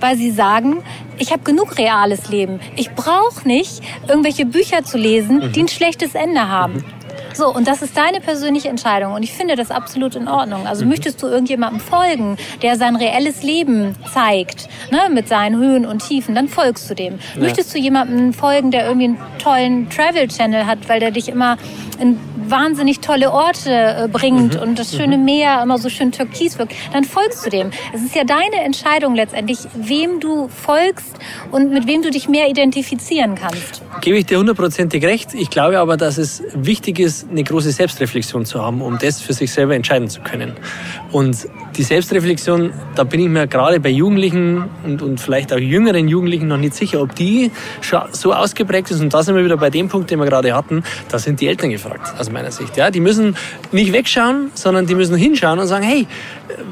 [0.00, 0.82] Weil sie sagen,
[1.18, 2.60] ich habe genug reales Leben.
[2.76, 5.52] Ich brauche nicht irgendwelche Bücher zu lesen, mhm.
[5.52, 6.74] die ein schlechtes Ende haben.
[6.74, 6.99] Mhm.
[7.34, 9.12] So, und das ist deine persönliche Entscheidung.
[9.14, 10.66] Und ich finde das absolut in Ordnung.
[10.66, 10.90] Also mhm.
[10.90, 16.34] möchtest du irgendjemandem folgen, der sein reelles Leben zeigt, ne, mit seinen Höhen und Tiefen,
[16.34, 17.18] dann folgst du dem.
[17.34, 17.42] Ja.
[17.42, 21.56] Möchtest du jemandem folgen, der irgendwie einen tollen Travel-Channel hat, weil der dich immer
[22.00, 24.60] in wahnsinnig tolle Orte äh, bringt mhm.
[24.60, 25.24] und das schöne mhm.
[25.24, 27.70] Meer immer so schön türkis wirkt, dann folgst du dem.
[27.94, 31.14] Es ist ja deine Entscheidung letztendlich, wem du folgst
[31.50, 33.82] und mit wem du dich mehr identifizieren kannst.
[34.00, 35.34] Gebe ich dir hundertprozentig recht.
[35.34, 39.32] Ich glaube aber, dass es wichtig ist, eine große Selbstreflexion zu haben, um das für
[39.32, 40.54] sich selber entscheiden zu können.
[41.12, 46.08] Und die Selbstreflexion, da bin ich mir gerade bei Jugendlichen und, und vielleicht auch jüngeren
[46.08, 47.50] Jugendlichen noch nicht sicher, ob die
[48.12, 49.00] so ausgeprägt ist.
[49.00, 50.82] Und da sind wir wieder bei dem Punkt, den wir gerade hatten.
[51.08, 52.76] Da sind die Eltern gefragt, aus meiner Sicht.
[52.76, 53.36] Ja, die müssen
[53.72, 56.06] nicht wegschauen, sondern die müssen hinschauen und sagen, hey,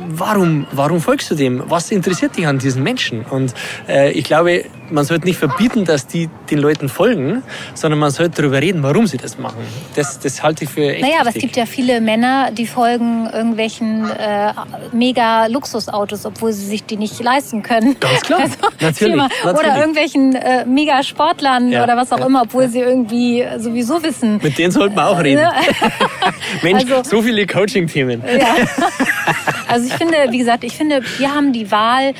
[0.09, 1.62] warum, warum folgst du dem?
[1.68, 3.22] Was interessiert dich an diesen Menschen?
[3.22, 3.54] Und
[3.88, 7.42] äh, ich glaube, man sollte nicht verbieten, dass die den Leuten folgen,
[7.74, 9.59] sondern man sollte darüber reden, warum sie das machen.
[9.94, 11.52] Das, das halte ich für echt Naja, aber es wichtig.
[11.52, 14.52] gibt ja viele Männer, die folgen irgendwelchen äh,
[14.92, 17.96] mega Luxusautos, obwohl sie sich die nicht leisten können.
[18.00, 18.40] Ganz klar,
[18.81, 19.28] natürlich, Thema.
[19.44, 19.66] natürlich.
[19.70, 24.02] Oder irgendwelchen äh, mega Sportlern Ja, oder was auch ja, immer, obwohl sie irgendwie sowieso
[24.02, 24.40] wissen.
[24.42, 25.42] Mit denen sollten wir auch reden.
[25.42, 25.52] Ne?
[26.62, 28.22] Mensch, Also- so viele Coaching-Themen.
[28.38, 28.54] Ja.
[29.68, 32.14] Also ich finde, wie gesagt, ich finde, wir haben die Wahl.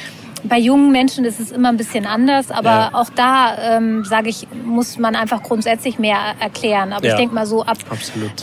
[0.44, 2.90] Bei jungen Menschen ist es immer ein bisschen anders, aber Ja.
[2.92, 6.92] auch da, ähm, sage ich, muss man einfach grundsätzlich mehr erklären.
[6.92, 7.14] Aber Ja.
[7.14, 7.79] ich denke mal so ab,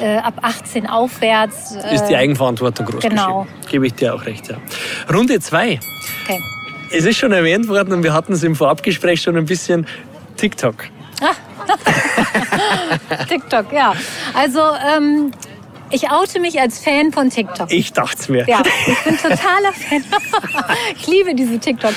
[0.01, 1.75] äh, ab 18 aufwärts.
[1.77, 3.47] Äh, Ist die Eigenverantwortung groß genau.
[3.71, 4.58] Gebe ich dir auch recht, ja.
[5.13, 5.79] Runde zwei.
[6.25, 6.41] okay.
[6.91, 9.87] Es ist schon erwähnt worden und wir hatten es im Vorabgespräch schon ein bisschen
[10.37, 10.75] TikTok.
[13.30, 13.94] TikTok, ja.
[14.34, 14.60] Also
[14.96, 15.32] ähm,
[15.92, 17.72] ich oute mich als Fan von TikTok.
[17.72, 18.46] Ich dachte es mir.
[18.48, 20.04] Ja, ich bin totaler Fan.
[20.96, 21.96] ich liebe diese TikToks.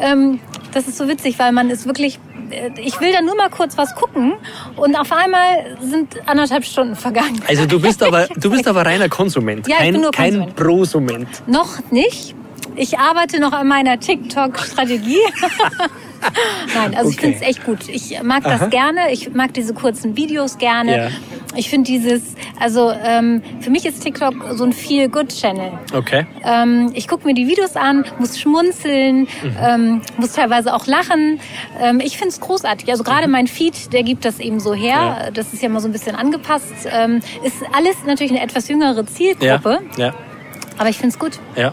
[0.00, 0.40] Ähm,
[0.72, 2.18] das ist so witzig, weil man ist wirklich.
[2.50, 4.34] äh, Ich will da nur mal kurz was gucken
[4.76, 7.40] und auf einmal sind anderthalb Stunden vergangen.
[7.48, 10.56] Also du bist aber, du bist aber reiner Konsument, Ja, kein, nur kein Konsument.
[10.56, 11.28] Prosument.
[11.48, 12.34] Noch nicht.
[12.76, 15.18] Ich arbeite noch an meiner TikTok-Strategie.
[16.74, 17.26] Nein, also ich Okay.
[17.32, 17.88] finde es echt gut.
[17.88, 18.58] Ich mag Aha.
[18.58, 19.12] das gerne.
[19.12, 20.96] Ich mag diese kurzen Videos gerne.
[20.96, 21.08] Ja.
[21.56, 22.22] Ich finde dieses,
[22.60, 25.72] also ähm, für mich ist TikTok so ein Feel-Good-Channel.
[25.94, 26.26] Okay.
[26.44, 29.56] Ähm, ich gucke mir die Videos an, muss schmunzeln, Mhm.
[29.60, 31.40] ähm, muss teilweise auch lachen.
[31.80, 32.88] Ähm, ich finde es großartig.
[32.90, 34.96] Also gerade mein Feed, der gibt das eben so her.
[35.00, 35.24] Mhm.
[35.24, 35.30] Ja.
[35.32, 36.72] Das ist ja mal so ein bisschen angepasst.
[36.92, 40.14] Ähm, ist alles natürlich eine etwas jüngere Ja, Zielgruppe, ja,
[40.78, 41.38] aber ich finde es gut.
[41.56, 41.72] ja.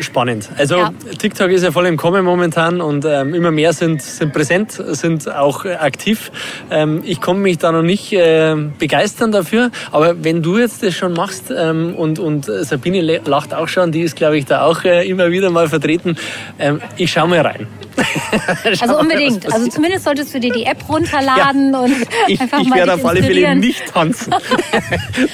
[0.00, 0.48] Spannend.
[0.56, 0.92] Also Ja.
[1.18, 5.28] TikTok ist ja voll im Kommen momentan und ähm, immer mehr sind, sind präsent, sind
[5.30, 6.30] auch äh, aktiv.
[6.70, 10.94] Ähm, ich komme mich da noch nicht äh, begeistern dafür, aber wenn du jetzt das
[10.94, 14.62] schon machst ähm, und, und Sabine le- lacht auch schon, die ist glaube ich da
[14.62, 16.16] auch äh, immer wieder mal vertreten,
[16.58, 17.66] ähm, ich schaue mal rein.
[18.74, 19.52] Schau Also unbedingt.
[19.52, 21.92] Also zumindest solltest du dir die App runterladen und
[22.28, 24.32] ich, einfach ich mal werde dich auf alle Fälle nicht tanzen.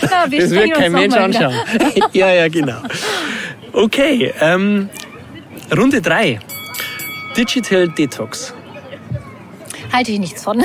[0.02, 1.54] Ja, wir Das wird kein Mensch anschauen.
[2.12, 2.78] ja, ja, genau.
[3.74, 4.88] Okay, ähm,
[5.76, 6.38] Runde 3.
[7.36, 8.54] Digital Detox.
[9.92, 10.62] Halte ich nichts von.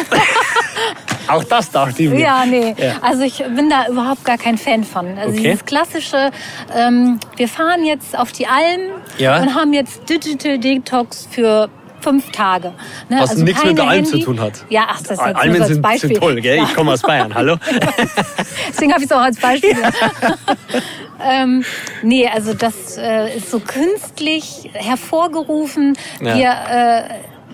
[1.27, 2.19] Auch das dachte ich mir.
[2.19, 2.75] Ja, nee.
[2.77, 2.97] Ja.
[3.01, 5.17] Also ich bin da überhaupt gar kein Fan von.
[5.17, 5.43] Also Okay.
[5.43, 6.31] dieses klassische,
[6.75, 8.81] ähm, wir fahren jetzt auf die Alm
[9.17, 9.39] Ja.
[9.41, 11.69] und haben jetzt Digital Detox für
[12.01, 12.73] fünf Tage.
[13.09, 13.17] Ne?
[13.19, 14.25] Was nichts mit der Alm zu Handy.
[14.25, 14.53] tun hat.
[14.69, 16.09] Ja, ach, das ist jetzt Almen so als sind, Beispiel.
[16.09, 16.57] sind toll, gell?
[16.57, 16.63] Ja.
[16.63, 17.57] Ich komme aus Bayern, hallo?
[18.69, 19.75] Deswegen habe ich es auch als Beispiel.
[21.23, 21.63] ähm,
[22.03, 25.97] nee, also das äh, ist so künstlich hervorgerufen.
[26.21, 26.35] Ja.
[26.35, 27.03] Wir äh,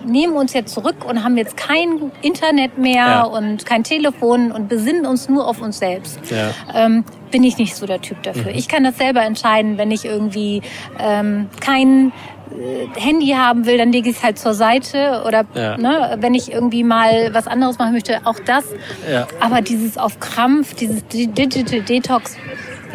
[0.08, 3.22] nehmen uns jetzt zurück und haben jetzt kein Internet mehr Ja.
[3.24, 6.20] und kein Telefon und besinnen uns nur auf uns selbst.
[6.30, 6.50] Ja.
[6.74, 8.52] Ähm, bin ich nicht so der Typ dafür.
[8.54, 10.62] Ich kann das selber entscheiden, wenn ich irgendwie
[11.00, 12.12] ähm, kein
[12.52, 15.76] äh, Handy haben will, dann lege ich es halt zur Seite oder Ja.
[15.76, 18.64] ne, wenn ich irgendwie mal was anderes machen möchte, auch das.
[19.10, 19.26] Ja.
[19.40, 22.36] Aber dieses auf Krampf, dieses Di- Digital Detox,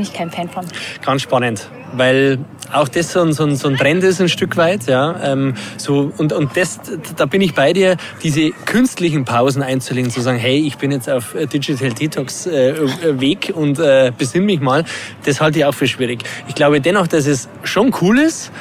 [0.01, 0.65] bin ich kein Fan von.
[1.05, 2.39] Ganz spannend, weil
[2.73, 4.87] auch das so ein, so ein, so ein Trend ist ein Stück weit.
[4.87, 6.79] Ja, ähm, so, und, und das,
[7.15, 11.09] da bin ich bei dir, diese künstlichen Pausen einzulegen, zu sagen, hey, ich bin jetzt
[11.09, 14.85] auf äh, Digital Detox äh, äh, Weg und äh, besinn mich mal,
[15.25, 16.23] das halte ich auch für schwierig.
[16.47, 18.51] Ich glaube dennoch, dass es schon cool ist,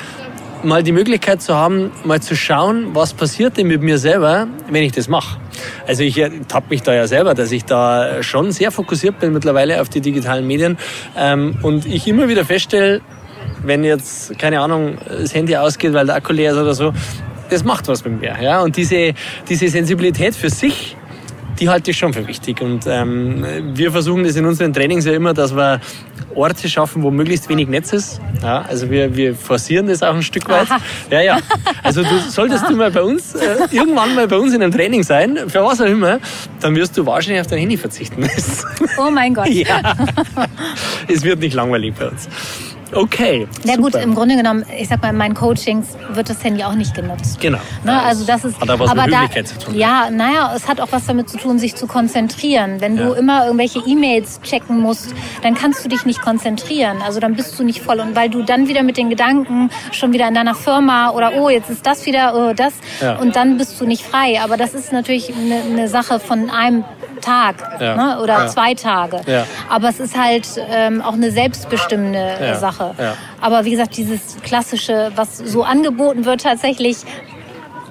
[0.63, 4.83] mal die Möglichkeit zu haben, mal zu schauen, was passiert denn mit mir selber, wenn
[4.83, 5.39] ich das mache.
[5.87, 9.81] Also ich tapp mich da ja selber, dass ich da schon sehr fokussiert bin mittlerweile
[9.81, 10.79] auf die digitalen Medien
[11.17, 13.01] ähm, und ich immer wieder feststelle,
[13.63, 16.93] wenn jetzt, keine Ahnung, das Handy ausgeht, weil der Akku leer ist oder so,
[17.51, 18.37] das macht was mit mir.
[18.41, 18.63] Ja?
[18.63, 19.13] Und diese,
[19.49, 20.97] diese Sensibilität für sich,
[21.61, 22.61] die halte ich schon für wichtig.
[22.63, 23.45] Und ähm,
[23.75, 25.81] wir versuchen das in unseren Trainings ja immer, dass wir
[26.35, 28.21] Orte schaffen, wo möglichst wenig Netz ist.
[28.43, 30.71] Ja, also wir, wir forcieren das auch ein Stück weit.
[30.71, 30.81] Aha.
[31.11, 31.39] Ja, ja.
[31.83, 35.03] Also du solltest du mal bei uns, äh, irgendwann mal bei uns in einem Training
[35.03, 36.21] sein, für was auch immer,
[36.61, 38.67] dann wirst du wahrscheinlich auf dein Handy verzichten müssen.
[38.97, 39.49] Oh mein Gott.
[39.49, 39.95] ja.
[41.09, 42.29] Es wird nicht langweilig bei uns.
[42.93, 43.47] Okay.
[43.65, 46.75] Na gut, im Grunde genommen, ich sag mal, in meinen Coachings wird das Handy auch
[46.75, 47.41] nicht genutzt.
[47.41, 47.59] Genau.
[47.85, 49.75] Ne, also das ist, Hat aber was mit da, zu tun.
[49.77, 52.81] Ja, naja, es hat auch was damit zu tun, sich zu konzentrieren.
[52.81, 53.15] Wenn du Ja.
[53.15, 56.99] immer irgendwelche E-Mails checken musst, dann kannst du dich nicht konzentrieren.
[57.05, 58.01] Also dann bist du nicht voll.
[58.01, 61.49] Und weil du dann wieder mit den Gedanken schon wieder in deiner Firma oder oh,
[61.49, 62.73] jetzt ist das wieder, oh, das.
[63.01, 63.17] Ja.
[63.17, 64.41] Und dann bist du nicht frei.
[64.43, 66.85] Aber das ist natürlich eine, eine Sache von einem
[67.21, 67.97] Tag Ja.
[67.97, 69.21] ne, oder zwei Tage.
[69.69, 72.55] Aber es ist halt ähm, auch eine selbstbestimmende Ja.
[72.81, 72.95] Sache.
[73.03, 73.17] Ja.
[73.41, 76.99] Aber wie gesagt, dieses klassische, was so angeboten wird, tatsächlich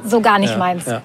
[0.04, 0.86] so gar nicht Ja, meins.
[0.86, 1.02] ja.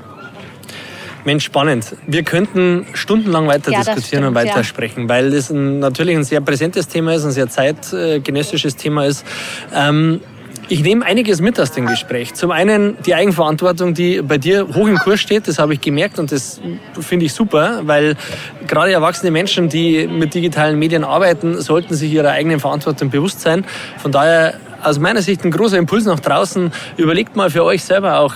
[1.24, 1.96] Mensch, spannend.
[2.06, 4.52] Wir könnten stundenlang weiter Ja, diskutieren und stimmt, ja.
[4.54, 9.24] weitersprechen, weil das ein, natürlich ein sehr präsentes Thema ist, ein sehr zeitgenössisches Thema ist.
[9.74, 10.20] Ähm,
[10.68, 12.34] ich nehme einiges mit aus dem Gespräch.
[12.34, 16.18] Zum einen die Eigenverantwortung, die bei dir hoch im Kurs steht, das habe ich gemerkt
[16.18, 16.60] und das
[17.00, 18.16] finde ich super, weil
[18.66, 23.64] gerade erwachsene Menschen, die mit digitalen Medien arbeiten, sollten sich ihrer eigenen Verantwortung bewusst sein.
[23.98, 26.70] Von daher aus meiner Sicht ein großer Impuls nach draußen.
[26.96, 28.34] Überlegt mal für euch selber auch,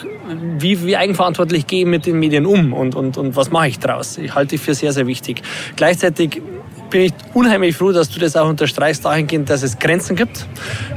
[0.59, 3.79] wie, wie eigenverantwortlich gehe ich mit den Medien um und, und, und was mache ich
[3.79, 4.19] daraus.
[4.19, 5.43] Ich halte ich für sehr, sehr wichtig.
[5.77, 6.43] Gleichzeitig
[6.91, 10.47] bin ich unheimlich froh, dass du das auch unterstreichst, dahingehend, dass es Grenzen gibt,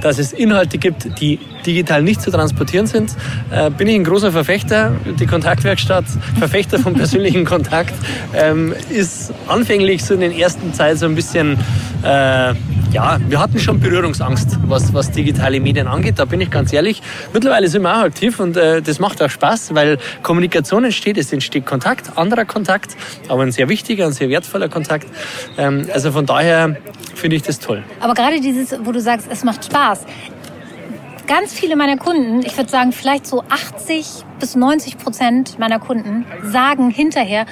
[0.01, 3.12] dass es Inhalte gibt, die digital nicht zu transportieren sind.
[3.51, 6.05] Äh, bin ich ein großer Verfechter, die Kontaktwerkstatt,
[6.38, 7.93] Verfechter vom persönlichen Kontakt,
[8.34, 11.57] ähm, ist anfänglich so in den ersten Zeit so ein bisschen,
[12.03, 12.53] äh,
[12.91, 17.01] ja, wir hatten schon Berührungsangst, was, was digitale Medien angeht, da bin ich ganz ehrlich.
[17.34, 21.32] Mittlerweile sind wir auch aktiv und äh, das macht auch Spaß, weil Kommunikation entsteht, es
[21.32, 22.95] entsteht Kontakt, anderer Kontakt,
[23.30, 25.07] aber ein sehr wichtiger, ein sehr wertvoller Kontakt.
[25.57, 26.76] Ähm, also von daher
[27.16, 27.84] finde ich das toll.
[27.99, 30.05] Aber gerade dieses, wo du sagst, es macht Spaß.
[31.32, 36.25] Ganz viele meiner Kunden, ich würde sagen vielleicht so 80 bis 90 Prozent meiner Kunden,
[36.43, 37.45] sagen hinterher,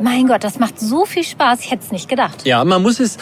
[0.00, 2.44] mein Gott, das macht so viel Spaß, ich hätte es nicht gedacht.
[2.44, 3.18] Ja, man muss es,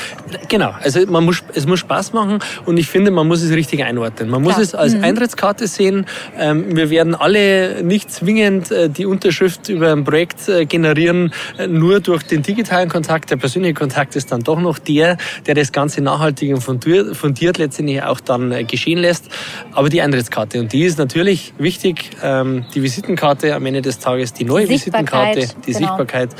[0.49, 3.83] genau, also man muss, es muss Spaß machen und ich finde, man muss es richtig
[3.85, 4.31] einordnen.
[4.31, 4.65] Man muss Klar.
[4.65, 6.07] es als Eintrittskarte sehen.
[6.39, 11.67] Ähm, wir werden alle nicht zwingend äh, die Unterschrift über ein Projekt äh, generieren, äh,
[11.67, 13.31] nur durch den digitalen Kontakt.
[13.31, 15.17] Der persönliche Kontakt ist dann doch noch der,
[15.47, 19.29] der das Ganze nachhaltig und fundiert, fundiert letztendlich auch dann geschehen lässt.
[19.73, 24.33] Aber die Eintrittskarte, und die ist natürlich wichtig, ähm, die Visitenkarte am Ende des Tages,
[24.33, 25.79] die neue Visitenkarte, die genau.
[25.79, 26.31] Sichtbarkeit.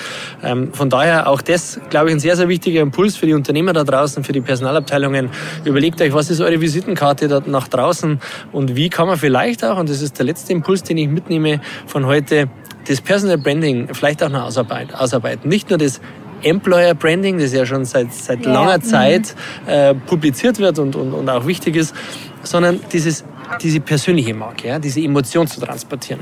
[0.43, 3.73] Ähm, von daher auch das, glaube ich, ein sehr, sehr wichtiger Impuls für die Unternehmer
[3.73, 5.31] da draußen, für die Personalabteilungen.
[5.65, 8.21] Überlegt euch, was ist eure Visitenkarte da nach draußen
[8.53, 11.61] und wie kann man vielleicht auch, und das ist der letzte Impuls, den ich mitnehme
[11.87, 12.49] von heute,
[12.89, 15.49] das Personal Branding vielleicht auch noch ausarbeit- ausarbeiten.
[15.49, 16.01] Nicht nur das
[16.43, 18.83] Employer Branding, das ja schon seit, seit Ja, langer mhm.
[18.83, 19.35] Zeit
[19.67, 21.95] äh, publiziert wird und, und, und auch wichtig ist,
[22.43, 23.25] sondern dieses,
[23.61, 26.21] diese persönliche Marke, ja, diese Emotion zu transportieren,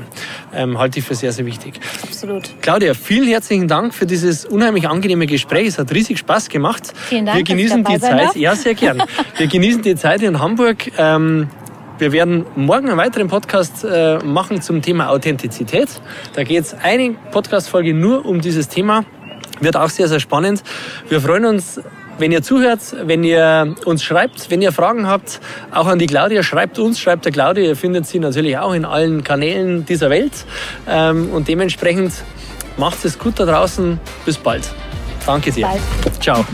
[0.53, 1.79] ähm, halte ich für sehr, sehr wichtig.
[2.03, 2.49] Absolut.
[2.61, 5.67] Claudia, vielen herzlichen Dank für dieses unheimlich angenehme Gespräch.
[5.67, 6.93] Es hat riesig Spaß gemacht.
[7.07, 8.19] Vielen Dank, Wir genießen die Zeit.
[8.19, 8.35] darf.
[8.35, 9.03] Ja, sehr gern.
[9.37, 10.91] Wir genießen die Zeit in Hamburg.
[10.97, 11.49] Ähm,
[11.99, 15.89] wir werden morgen einen weiteren Podcast äh, machen zum Thema Authentizität.
[16.33, 19.03] Da geht es eine Podcast-Folge nur um dieses Thema.
[19.59, 20.63] Wird auch sehr, sehr spannend.
[21.09, 21.81] Wir freuen uns,
[22.19, 25.39] wenn ihr zuhört, wenn ihr uns schreibt, wenn ihr Fragen habt,
[25.71, 27.63] auch an die Claudia, schreibt uns, schreibt der Claudia.
[27.63, 30.45] Ihr findet sie natürlich auch in allen Kanälen dieser Welt.
[30.87, 32.13] Ähm, und dementsprechend
[32.77, 33.99] macht es gut da draußen.
[34.25, 34.69] Bis bald.
[35.25, 35.67] Danke dir.
[35.67, 36.23] Bald.
[36.23, 36.45] Ciao.